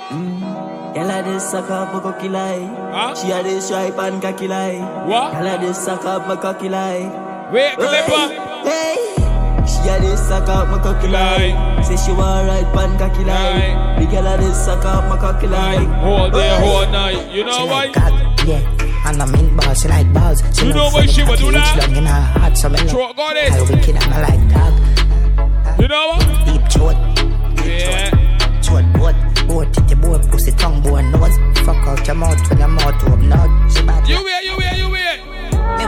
[0.09, 0.93] Mm.
[0.95, 2.59] Girl a dey suck up my cocky lie.
[2.93, 3.15] Huh?
[3.15, 5.05] She a dey stripe and cocky lie.
[5.07, 5.33] What?
[5.33, 7.49] Girl a dey suck up my cocky lie.
[7.51, 8.33] Wait, Clipper.
[8.63, 9.13] Hey,
[9.67, 11.81] she a dey suck up my cocky lie.
[11.83, 13.97] Say she want ride pan cocky lie.
[13.99, 15.85] The girl a dey suck up my cocky lie.
[16.03, 17.31] All day, all night.
[17.33, 17.91] You know why?
[18.45, 18.61] Yeah,
[19.09, 20.43] and I'm in balls, she like balls.
[20.57, 21.77] She You know why she would do that?
[21.87, 22.87] long in her heart, so love.
[22.89, 23.69] Throat got I it.
[23.69, 25.79] wicked and I like dog.
[25.81, 26.45] You know what?
[26.45, 26.95] Deep throat,
[27.65, 28.09] Yeah.
[28.61, 29.15] throat, boat,
[29.47, 31.37] boat, titty, boat, pussy, tongue, bone, nose.
[31.65, 33.49] Fuck out your mouth when your mouth open out.
[33.71, 34.07] She bad.
[34.07, 35.19] You wait, you wait, you wait.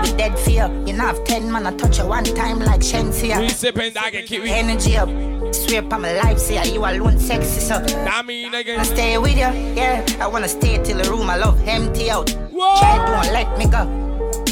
[0.01, 0.67] Me with dead fear.
[0.85, 3.39] You know have ten man, I touch you one time like Shensia.
[3.39, 4.43] We sipping that and keep.
[4.43, 5.09] Energy up.
[5.53, 7.79] Swear upon my life, say you alone sexy, so.
[7.79, 8.85] That mean I again.
[8.85, 10.05] stay with you, yeah.
[10.19, 12.29] I wanna stay till the room I love empty out.
[12.51, 12.79] Whoa.
[12.79, 13.85] Try don't let me go.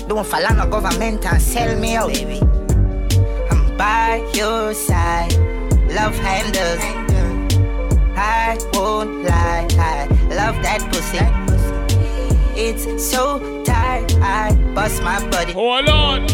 [0.07, 2.13] Don't fall on the government and sell me out.
[2.13, 2.39] Baby.
[3.51, 5.33] I'm by your side.
[5.89, 6.83] Love handles.
[8.17, 9.67] I won't lie.
[9.77, 11.19] I love that pussy.
[12.57, 13.54] It's so
[13.95, 14.15] tight.
[14.21, 15.53] I bust my body.
[15.53, 16.25] Hold on.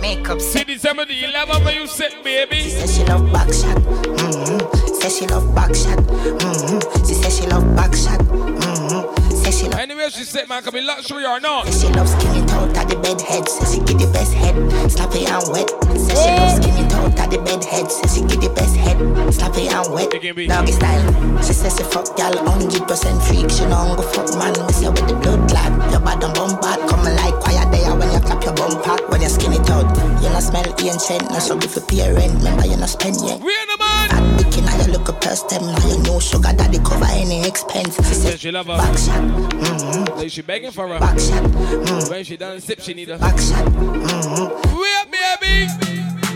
[0.00, 2.56] Makeup See December the 11th when you sit, baby.
[2.56, 3.76] She says she love back shot.
[3.76, 4.94] Mm-hmm.
[4.94, 5.98] Says she love back shot.
[5.98, 7.06] Mm-hmm.
[7.06, 8.18] She says she love back shot.
[8.20, 9.34] Mm-hmm.
[9.36, 9.80] Says she love.
[9.80, 11.66] Anyway, she said, man, can be luxury or not.
[11.66, 13.46] Says she love skinny out of the bed head.
[13.46, 14.56] Says she get the best head.
[14.90, 15.68] Sloppy and wet.
[16.00, 17.90] Says she love skinny out of the bed head.
[17.90, 18.98] Says she get the best head.
[19.32, 20.10] Sloppy and wet.
[20.12, 21.04] Doggy style.
[21.42, 22.86] She says she fuck gal 100%
[23.26, 23.48] freak.
[23.50, 24.52] She know go fuck man.
[24.66, 25.72] Me say with the blood clot.
[25.90, 26.78] Your bad and bum bad.
[26.88, 29.02] Come like quiet there when you clap your bum part.
[29.10, 29.88] When you skinny out.
[30.22, 31.24] You not smell ancient.
[31.32, 32.34] Not so good for parent.
[32.44, 33.40] Remember you not spend yet.
[33.40, 34.08] We the man.
[34.10, 35.62] Fat bikini, now you look a purse them.
[35.66, 37.96] Now you know sugar daddy cover any expense.
[37.96, 38.76] She Said she love her.
[38.76, 39.22] back shot.
[39.24, 40.18] Mm-hmm.
[40.18, 40.98] Like she begging for her.
[41.00, 41.42] Back shot.
[41.44, 42.10] Mm.
[42.10, 43.18] When she done sip, she need a.
[43.18, 43.64] Back shot.
[43.66, 44.80] Mm-hmm.
[44.80, 45.89] Wait, baby.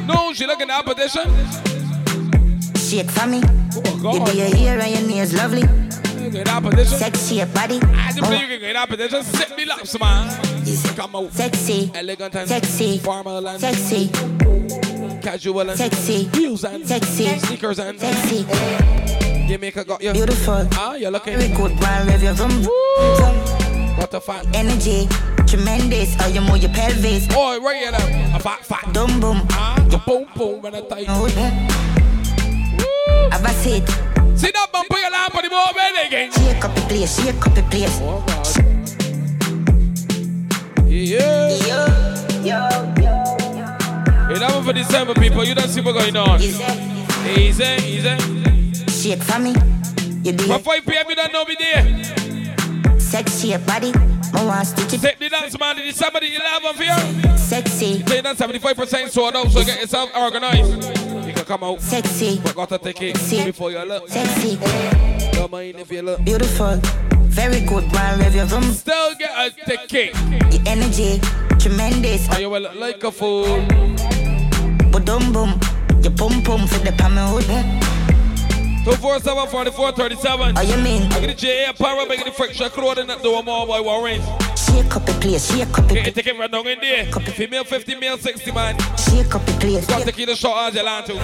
[0.07, 1.25] No, she looking at opposition.
[2.77, 3.41] Shake for me.
[4.03, 4.15] God.
[4.15, 5.63] You do your hair and your nails lovely.
[6.31, 6.99] Get opposition.
[6.99, 7.81] Sexy your body.
[7.83, 9.23] I just believe you can get opposition.
[9.23, 10.29] Sit me laps, man.
[10.97, 11.33] Come out.
[11.33, 11.91] Sexy.
[11.95, 12.99] Elegant and Sexy.
[12.99, 14.09] formal and Sexy.
[15.23, 16.25] casual and Sexy.
[16.35, 17.39] heels and Sexy.
[17.39, 18.45] sneakers and Sexy.
[19.49, 20.13] Jamaica got you.
[20.13, 20.67] Beautiful.
[20.73, 21.37] Ah, you're looking.
[21.39, 22.65] Very good one, rev your vroom.
[23.97, 24.45] What the fuck?
[24.55, 25.09] Energy.
[25.55, 26.15] Tremendous.
[26.17, 27.29] How you move your pelvis.
[27.31, 28.37] Oh, right here now.
[28.37, 28.93] A fat, fat.
[28.93, 29.47] Dum boom.
[29.51, 31.07] Ah, the boom, boom, when I tight.
[33.31, 33.87] Have a seat.
[34.37, 36.33] See that bump your lamp on the board, man, again.
[36.33, 37.23] Shake up the place.
[37.23, 38.01] Shake up the place.
[38.03, 38.45] Oh, God.
[40.91, 41.51] Yeah.
[41.63, 41.87] Yo,
[42.43, 44.35] yo, yo.
[44.35, 45.45] 11 for December, people.
[45.45, 46.43] You don't see what's going on.
[46.43, 46.65] Easy.
[47.29, 48.19] Easy, easy.
[48.91, 49.55] Shake for me.
[50.25, 52.24] You do For 5 p.m., you don't know me there.
[53.05, 53.93] Sexy your body.
[54.33, 55.01] I want stitch it.
[55.01, 55.77] Take the dance, man.
[55.77, 57.37] Did December the 11th here.
[57.37, 58.05] Sexy.
[58.07, 60.73] Say that 75% sold out, so get yourself organized.
[61.27, 61.81] You can come out.
[61.81, 62.41] Sexy.
[62.43, 63.45] But got to take it Sexy.
[63.45, 64.09] before you look.
[64.09, 64.57] Sexy.
[65.33, 66.25] Don't mind if you look.
[66.25, 66.81] Beautiful.
[67.35, 68.73] Very good one, rev your vroom.
[68.73, 70.15] Still get a ticket.
[70.53, 71.21] Your energy.
[71.59, 72.29] Tremendous.
[72.31, 73.65] And you will look like a fool.
[74.91, 75.61] But dum boom.
[76.03, 77.84] Your pum pum for the pammy
[78.85, 80.59] 247 44 37.
[80.59, 81.11] Oh, you mean?
[81.11, 81.72] I get the J.A.
[81.72, 84.22] Power, make the friction clothing that do a more boy warrant.
[84.59, 85.51] Shake up the place.
[85.51, 87.07] Shake up the Get it taken right down in there.
[87.07, 88.78] Female 50, male 60, man.
[88.99, 89.87] Shake up the place.
[89.87, 91.14] Got to keep the shot as you land to.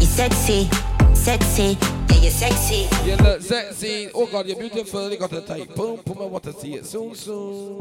[0.00, 0.70] It's sexy.
[1.12, 1.76] Sexy.
[2.08, 2.88] Yeah, you're sexy.
[3.04, 4.08] You look sexy.
[4.14, 5.10] Oh God, you're beautiful.
[5.10, 6.18] You got the tight boom, boom.
[6.20, 7.78] I want to see it soon, soon.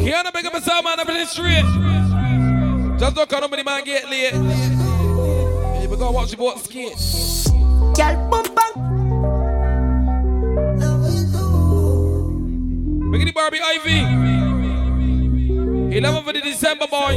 [0.00, 0.98] Kiana, big up yourself, man.
[0.98, 2.98] Up in the street.
[2.98, 4.81] Just don't come nobody man get late.
[6.02, 6.98] Gonna watch the boat skate.
[7.94, 8.50] Girl, bang.
[13.12, 14.00] Big the Barbie Ivy.
[15.96, 17.12] 11th of the December, boy.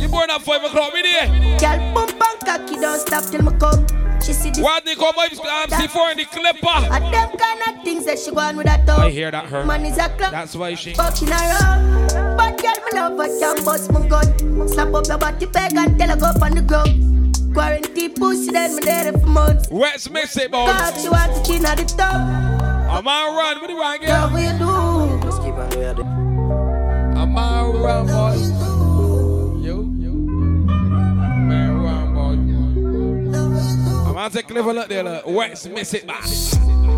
[0.00, 1.28] You born at 5 o'clock, we there.
[1.60, 3.86] Girl, boom bang, cocky don't stop till me come.
[4.20, 4.58] She see this.
[4.58, 6.92] What they call my MC4 in the clipper.
[6.92, 8.98] And them kind of things that she go on with that dog.
[8.98, 9.64] I hear that her.
[9.64, 10.12] Man is a.
[10.18, 10.94] That's why she.
[10.94, 12.08] Fucking around.
[12.36, 14.68] But girl, me love her, can bust my gun.
[14.68, 17.06] Slap up your body peg and tell her go up on the ground.
[17.56, 19.70] Quarantine pussy, then me there for months.
[19.70, 20.66] What's miss it, boy?
[20.66, 22.12] God, she want to chin at the top.
[22.12, 23.60] I'm on run.
[23.62, 24.10] What do you want, girl?
[24.10, 25.26] Love what you do.
[25.26, 25.98] Just keep on doing it.
[27.16, 28.36] I'm on run, boy.
[29.66, 30.12] Yo, yo.
[31.48, 32.36] Man, run, boy.
[34.06, 35.26] I'm gonna take clever look there, look.
[35.26, 36.20] What's miss it, man?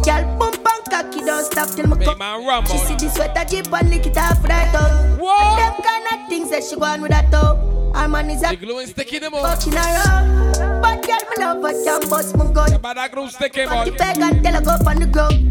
[0.03, 2.19] Girl, boom bang cocky, don't stop till me come.
[2.19, 5.19] Man, run, She see the sweater jeep and lick it off with her tongue.
[5.21, 5.57] What?
[5.57, 7.78] Them kind of things that she go on with her tongue.
[7.95, 9.43] Her man is a The glue and sticky them up.
[9.43, 10.82] fucking around.
[10.82, 12.80] But girl, me love her, can bust my gun.
[12.80, 13.97] But that glue sticky, Body boy.
[13.97, 15.45] peg and tell her go up on the ground.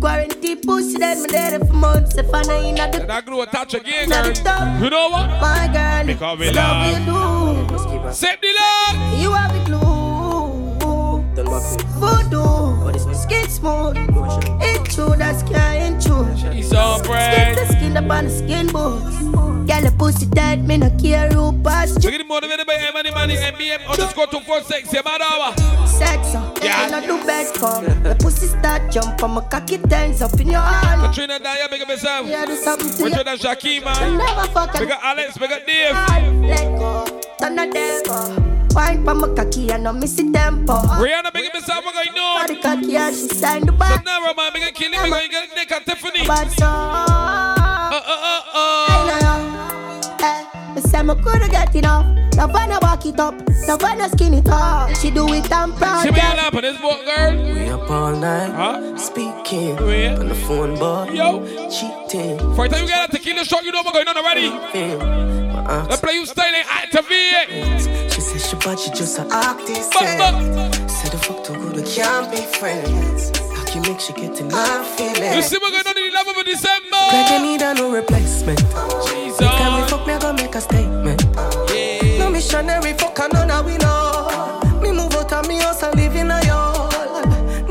[0.00, 2.16] Quarantine pussy, then me there for months.
[2.16, 4.82] If I know you not the That glue touch again, girl.
[4.82, 5.28] You know what?
[5.40, 6.06] my girl.
[6.06, 7.70] Because we love love.
[7.70, 8.12] what you do.
[8.12, 9.20] Sip the love.
[9.20, 11.34] You have the glue.
[11.34, 13.14] Done back to Voodoo.
[13.14, 13.96] Skin smooth.
[14.62, 16.26] It's true, that's can't true.
[16.54, 17.56] She's so Skin bright.
[17.58, 19.49] to skin up on the skin boots.
[19.80, 21.94] Girl, the pussy tight, me no care who pass.
[22.04, 24.92] We're getting motivated by Emily Money, MBM underscore 246.
[24.92, 25.56] Yeah, man, hour.
[25.86, 26.90] Sex, uh, Yeah.
[26.92, 30.60] I do best for The pussy start jump and my cocky turns up in your
[30.60, 31.00] hand.
[31.00, 32.26] Katrina Daya, big up yourself.
[32.26, 33.14] Yeah, do something to you.
[33.14, 34.18] and man.
[34.18, 35.94] never fuck Big up Alex, big up Dave.
[36.44, 38.50] Let go, turn the devil.
[38.74, 40.74] Wine pa my cocky and no miss the tempo.
[40.74, 41.84] Rihanna, big up yourself.
[41.86, 42.46] What going on?
[42.46, 45.54] Body cocky and she signed the So now, man, big up Killy, big up you
[45.56, 46.26] Nick and Tiffany.
[46.26, 46.68] Bad song.
[46.68, 49.49] Uh, uh, uh, uh.
[50.22, 50.44] Eh,
[50.74, 52.06] me say me coulda get enough.
[52.36, 53.34] No wanna walk it up,
[53.66, 54.94] no wanna skin it up.
[54.96, 56.02] She do it and proud.
[56.02, 56.30] See me girl.
[56.30, 57.54] all up on this boat, girl.
[57.54, 58.96] We up all night, Huh?
[58.96, 60.18] speaking Yeah.
[60.20, 61.10] on the phone, boy.
[61.12, 61.44] Yo.
[61.68, 62.38] cheating.
[62.54, 64.50] For the time you get a tequila shot, you know what's going on already.
[64.50, 68.12] My Let's play you style and activate.
[68.12, 69.92] She said she bad, she just an artist.
[69.92, 70.70] But, yeah.
[70.86, 73.39] Said the fuck too good, we can't be friends.
[73.70, 75.36] How you make she get in my feelings?
[75.36, 77.02] You see what's going on in the 11th of December.
[77.12, 78.58] Like you need a no replacement.
[78.58, 79.38] Jesus.
[79.38, 81.22] Can we fuck me, I go make a statement.
[81.72, 82.18] Yeah.
[82.18, 84.80] No missionary, fuck a none, I we know.
[84.82, 86.94] Me move out of me house and live in a yard.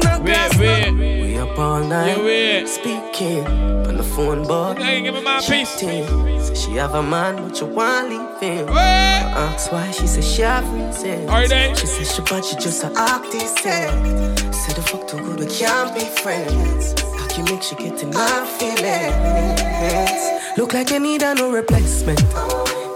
[0.02, 0.94] No wait.
[0.94, 1.04] no.
[1.04, 2.68] We up all night, Yeah, wait.
[2.70, 4.50] speaking on the phone.
[4.50, 5.68] I ain't give me my piece.
[5.68, 6.08] Say
[6.56, 8.68] she have a man, but you want leave him.
[8.68, 8.74] Wait.
[8.74, 11.30] I ask why, she said she have reasons.
[11.30, 11.74] Are they?
[11.76, 13.66] She said she bad, she just an artist.
[13.66, 14.49] Yeah.
[14.80, 16.94] Said fuck too good, we can't be friends.
[17.02, 20.42] How can make she get in my feelings?
[20.58, 22.22] Look like you need a no replacement.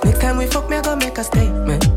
[0.06, 1.90] Next time we fuck, me I go make a statement.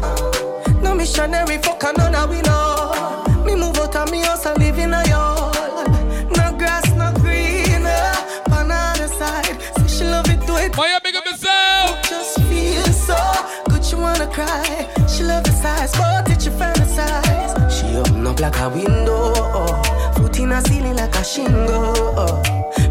[0.82, 3.44] No missionary, fuck a none, I we know.
[3.44, 5.54] Me move out of me house and live in a yard.
[6.36, 9.56] No grass, no green, other side.
[9.78, 10.76] Say she love it, do it.
[10.76, 12.02] Maya, big up yourself.
[12.02, 13.16] Just feel so
[13.68, 14.88] good, you wanna cry.
[15.06, 17.70] She love the size, but it you fantasize.
[17.70, 19.32] She open up like a window,
[20.46, 21.92] in a ceiling like a shingle.
[22.16, 22.42] Oh.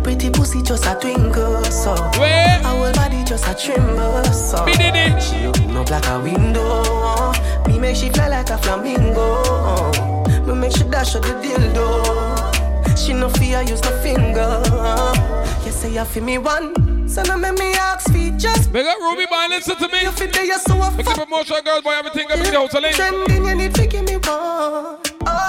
[0.04, 2.62] Pretty pussy just a twinkle, so Wait.
[2.64, 5.22] our body just a tremble, so Me did it.
[5.22, 7.64] She open up like a window, oh.
[7.68, 9.42] me make she fly like a flamingo.
[9.46, 10.44] Oh.
[10.46, 12.04] Me make she dash out the dildo.
[12.06, 12.96] Oh.
[12.96, 14.62] She no fear, use no finger.
[14.66, 15.62] Oh.
[15.66, 19.00] You say you feel me one, so now make me ask feet just Big up
[19.00, 20.02] Ruby, man, listen to me.
[20.02, 22.96] you fit there, you so a Make the promotion, girls, boy, everything in the link.
[22.96, 24.95] Trending, you need to give me one.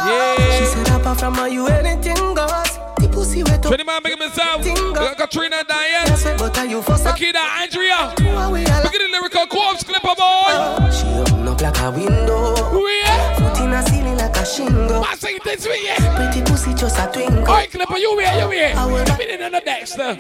[0.09, 0.37] Oh.
[0.39, 0.59] Yeah.
[0.59, 2.79] She said, apart from her, you anything goes.
[2.99, 3.69] The pussy wet up.
[3.75, 4.63] 20 man, big up yourself.
[4.63, 6.07] Big up Katrina, Diane.
[6.07, 7.15] That's why, but are you for some?
[7.15, 8.15] Akida, Andrea.
[8.17, 10.55] Huawei, I Look at the lyrical corpse clipper, boy.
[10.57, 12.55] Oh, she open up like a window.
[12.87, 13.37] Yeah.
[13.37, 15.05] Foot in a ceiling like a shingle.
[15.05, 15.95] I say this with you.
[16.17, 17.39] Pretty pussy just a twinkle.
[17.41, 18.73] Alright, clipper, you here, you here.
[18.77, 19.99] I will- Come in on the next.
[19.99, 20.17] Every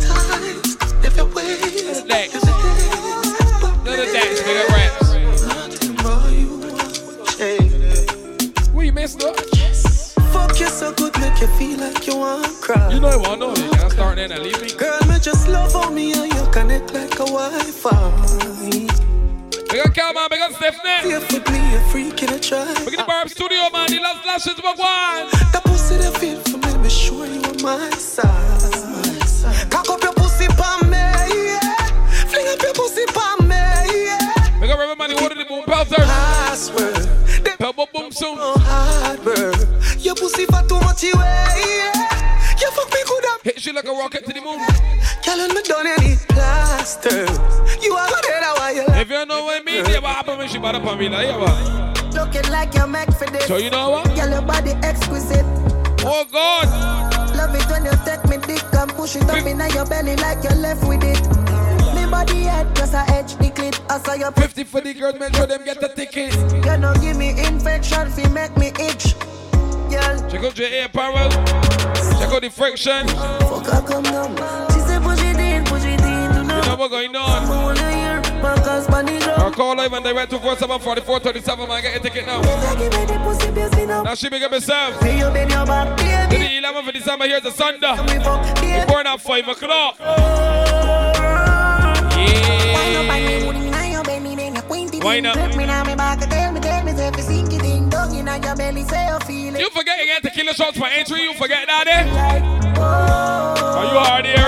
[0.00, 0.62] time,
[1.04, 1.56] every way.
[1.56, 2.44] The next.
[3.84, 5.01] No, the next, big up
[8.94, 9.14] raps.
[9.16, 9.62] What you?
[10.32, 12.92] Fuck you so good, make you feel like you want to cry.
[12.92, 13.54] You know I know.
[13.54, 14.72] You can't start then and leave me.
[14.74, 18.52] Girl, me just love how me and you connect like a Wi-Fi.
[19.70, 20.28] Big up Cal, man.
[20.30, 21.10] Big up Stephanie.
[21.10, 22.64] You fit me a freak in a try.
[22.84, 23.88] Big up the Barb Studio, man.
[23.90, 25.28] The last lashes, but one.
[25.52, 29.70] That pussy that feel for me, be sure you on my side.
[29.70, 31.76] Cock up your pussy pa me, yeah.
[32.28, 33.56] Fling up your pussy pa me,
[34.06, 34.60] yeah.
[34.60, 35.14] Big up everybody.
[35.14, 35.64] What did the boom
[37.72, 38.36] double boom soon.
[38.38, 38.54] Oh,
[39.98, 41.12] Your pussy fat too much away.
[41.14, 42.60] Eh, yeah.
[42.60, 43.42] You fuck me good up.
[43.42, 44.60] Hit you like a rocket to the moon.
[45.22, 47.26] Telling me done any plaster.
[47.80, 50.38] You are good at why you If you know what I mean, yeah, what happened
[50.38, 52.14] when she bought up on me, like, yeah, what?
[52.14, 53.46] Looking like you're for this.
[53.46, 54.06] So you know what?
[54.14, 55.46] Girl, your body exquisite.
[56.04, 56.68] Oh God.
[57.36, 60.44] Love it when you take me dick and push it up in your belly like
[60.44, 61.51] you're left with it.
[62.24, 63.74] Body head just a edge the clit.
[63.90, 66.32] I saw your 50 for the girls, make sure them get the ticket.
[66.54, 69.18] You know give me infection, fi make me itch.
[69.90, 71.30] Girl, Check out your air apparel.
[71.30, 73.08] Check out the friction.
[73.08, 74.36] fuck her come down.
[74.70, 76.46] She said push it in, push it in.
[76.46, 77.48] You know what's going on?
[77.48, 81.82] wanna hear Marcus Bunny Or call live and direct 247 44 37, man.
[81.82, 82.40] Get your ticket now.
[84.04, 85.02] Now she make up herself.
[85.02, 87.90] Hey, you bend your To the 11th of December, here's the Sunday.
[88.00, 91.01] We born at 5 o'clock.
[95.02, 95.34] Why not?
[95.36, 95.42] You
[99.70, 102.04] forget you get tequila shots for entry, you forget that, eh?
[102.78, 104.38] Are you hard ears?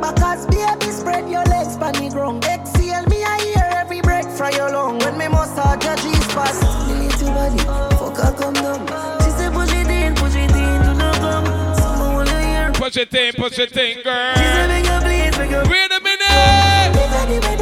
[0.00, 4.70] Because baby spread your legs pan ground Exhale me I hear every breath fry your
[4.70, 6.54] lung When me massage your G-spot
[6.88, 7.58] The little body,
[7.98, 8.86] fuck her come down
[9.20, 11.44] She say push it in, push it in, do not come
[11.76, 14.34] Someone wanna hear Push it in, push it in, girl.
[14.34, 17.53] She say make you please, make you Wait a minute.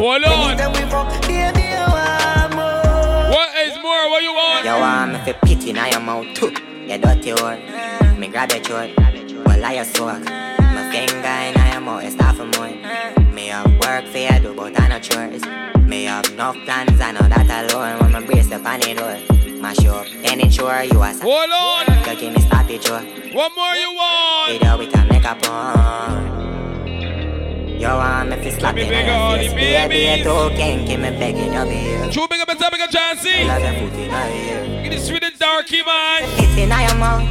[0.00, 0.32] Hold on.
[0.52, 4.08] Anytime we fuck, baby, you want more What is more?
[4.08, 4.64] What you want?
[4.64, 6.32] You want me fi pity in your mouth?
[6.32, 6.46] Too
[6.88, 8.18] You dirty whore.
[8.18, 8.96] Me grab your throat.
[9.44, 12.72] Well I soak My finger in your mouth You start for more
[13.30, 15.42] Me have work for you do but I no chores
[15.80, 17.98] Me have enough plans I know that alone.
[18.00, 21.50] When my brace up on the door Mash you up Then ensure you are Hold
[21.50, 22.08] on.
[22.08, 23.00] You give me stoppage Joe
[23.34, 24.52] What more you want?
[24.52, 25.46] Video with a makeup
[27.84, 31.10] on You want me fi slap me in your the Baby you too kinky Me
[31.10, 33.46] begging you behave True big up and top big up Jancy.
[33.46, 36.22] Love your foot in your ear Get this sweet and darky, man.
[36.38, 37.24] It's in your mouth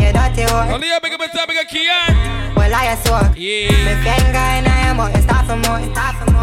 [0.00, 2.44] You dirty whore Only you big up and top big up Kian.
[2.56, 3.34] Well, I swear.
[3.36, 3.68] Yeah.
[3.84, 5.80] Me finger in your mouth, you start for more.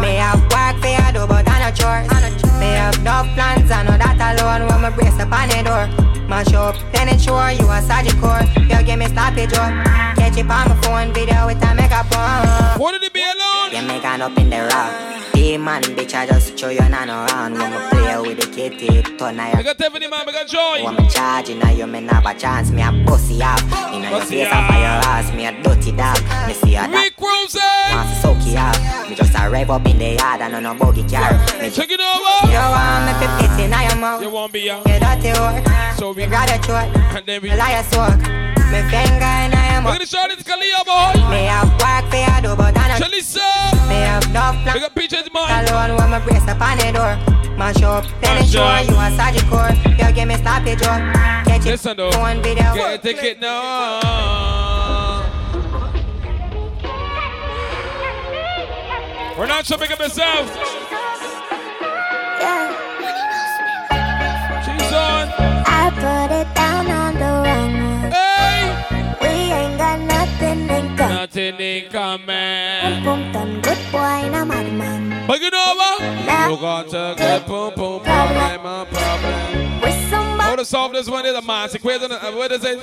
[0.00, 2.06] Me have work for you do, but I no chores.
[2.60, 4.68] Me have no plans, I know that alone.
[4.68, 5.86] When me brace up on the door,
[6.28, 7.80] mash up, then ensure you a
[8.20, 8.42] core.
[8.70, 9.72] You give me stoppage up,
[10.16, 12.78] catch it on my phone, video with a makeup on.
[12.80, 13.72] What did it be alone?
[13.72, 15.22] You make an up in the rock.
[15.32, 17.54] Demon, bitch, I just show you none around.
[17.54, 20.28] When me play with the kitty, turn I your got Tiffany, man.
[20.28, 20.84] I got Joy.
[20.84, 22.70] when me charging, now you me have a chance.
[22.70, 23.58] Me a pussy up.
[23.92, 24.70] In your Pussy face, up.
[24.70, 25.32] up your ass.
[25.32, 26.20] Me a dirty dog.
[26.46, 26.92] Me see a dog.
[26.92, 27.56] Rick Rose.
[27.90, 29.08] Want to soak you up.
[29.08, 31.32] Me just a rev up in the yard and on a buggy car.
[31.60, 32.52] Me Check it over.
[32.52, 34.22] You want me to fit in your mouth.
[34.22, 34.82] You won't be young.
[34.86, 35.96] You dirty whore.
[35.96, 36.88] So we Me your throat.
[37.16, 37.50] And then we.
[37.50, 38.18] Me lie a soak.
[38.72, 39.94] Me finger in your We're mouth.
[39.98, 41.12] gonna shout it to Kalia, boy.
[41.30, 43.10] Me have work for you do, but I don't.
[43.88, 44.74] Me have no plan.
[44.74, 45.68] Big up Peaches, man.
[45.68, 47.14] Alone when me brace up on the door.
[47.56, 48.88] Mash up, ensure up.
[48.88, 49.68] you a surgical.
[50.00, 51.00] You give me stoppage up.
[51.46, 52.10] Catch it Listen though.
[52.12, 52.74] phone video.
[52.74, 54.00] Get a ticket now.
[59.38, 60.91] We're not so up yourself.
[71.36, 71.52] In common.
[71.52, 73.04] Nothing in common.
[73.04, 75.26] Boom, done, good boy, no madman.
[75.26, 76.00] But you know what?
[76.02, 79.80] You got a good boom boom problem, a problem.
[79.80, 82.12] With somebody, How to solve this one is a math equation.
[82.12, 82.80] uh, What is it?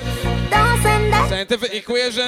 [0.50, 2.26] don't send that Scientific equation.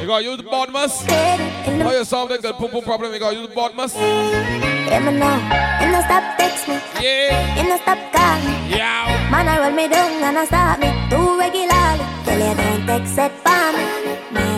[0.00, 1.04] You gotta use the bottomless.
[1.06, 3.12] How you solve the good boom boom problem?
[3.12, 3.94] You gotta use the bottomless.
[3.96, 5.36] Yeah, me know.
[5.80, 6.74] You no stop text me.
[7.00, 7.78] Yeah.
[7.82, 8.76] Stop call me.
[8.76, 9.28] Yeah.
[9.30, 12.04] Man, I roll me down and I start me too regularly.
[12.24, 14.01] Tell you don't text it for me.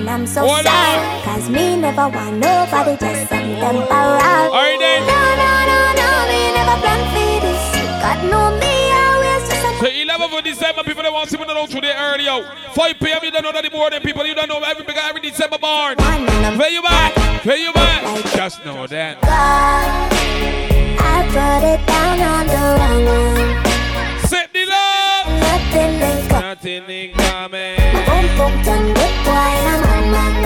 [0.05, 0.69] Man, I'm so sorry.
[0.69, 1.23] on.
[1.23, 3.89] Cause me never want nobody, just some temporary.
[3.89, 5.01] Alright then.
[5.09, 7.65] No, no, no, no, me never plan for this.
[8.05, 11.39] God know me always just a So 11th of December, people that want to see
[11.41, 12.45] me know today early out.
[12.75, 13.19] 5 p.m.
[13.23, 15.97] you don't know that the morning people you don't know every every December born.
[15.97, 17.45] Where you at?
[17.47, 18.27] Where you at?
[18.37, 19.23] Just know that.
[19.23, 20.13] God.
[21.01, 24.29] I put it down on the wrong one.
[24.29, 25.33] Set the love.
[25.41, 26.43] Nothing in common.
[26.43, 27.84] Nothing in common.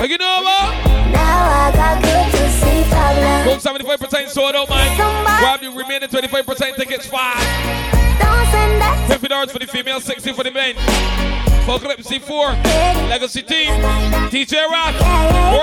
[0.08, 0.72] You know what?
[1.12, 3.44] Now I got good to see problem.
[3.44, 4.96] Boom 75% sold out, man.
[5.38, 7.10] Grab the remaining 25% tickets.
[7.10, 8.48] Don't
[9.06, 10.74] Fifty dollars for the female, sixty for the men.
[11.66, 12.64] Full clip C4,
[13.10, 13.68] Legacy Team,
[14.32, 14.94] DJ Rock,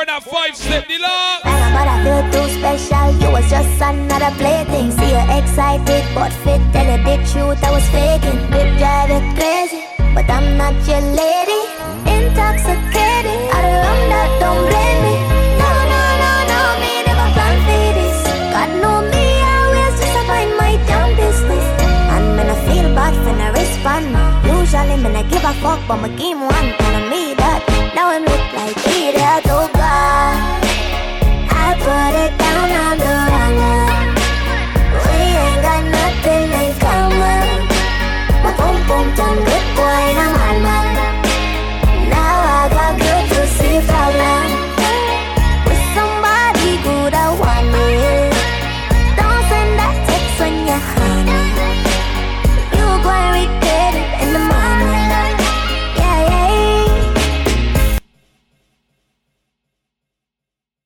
[0.07, 1.41] at five, step the love.
[1.43, 3.11] I feel too special.
[3.19, 4.91] You was just another plaything.
[4.91, 6.61] See you excited, but fit.
[6.71, 8.39] Tell you the truth, I was faking.
[8.77, 13.41] Drive you crazy, but I'm not your lady intoxicated.
[13.53, 13.61] I
[14.39, 15.15] don't blame me.
[15.61, 17.53] No, no, no, no, me never for
[17.97, 18.17] this.
[18.53, 20.75] God know me, I just find my.
[22.15, 24.05] And when I feel bad when I respond,
[24.45, 27.59] usually when I give a fuck, but my game one and I made that.
[27.95, 30.63] Now I'm look like idiot, oh God.
[31.51, 33.81] I put it down on the runner.
[35.03, 37.47] We ain't got nothing in common.
[38.43, 39.64] My boom boom done.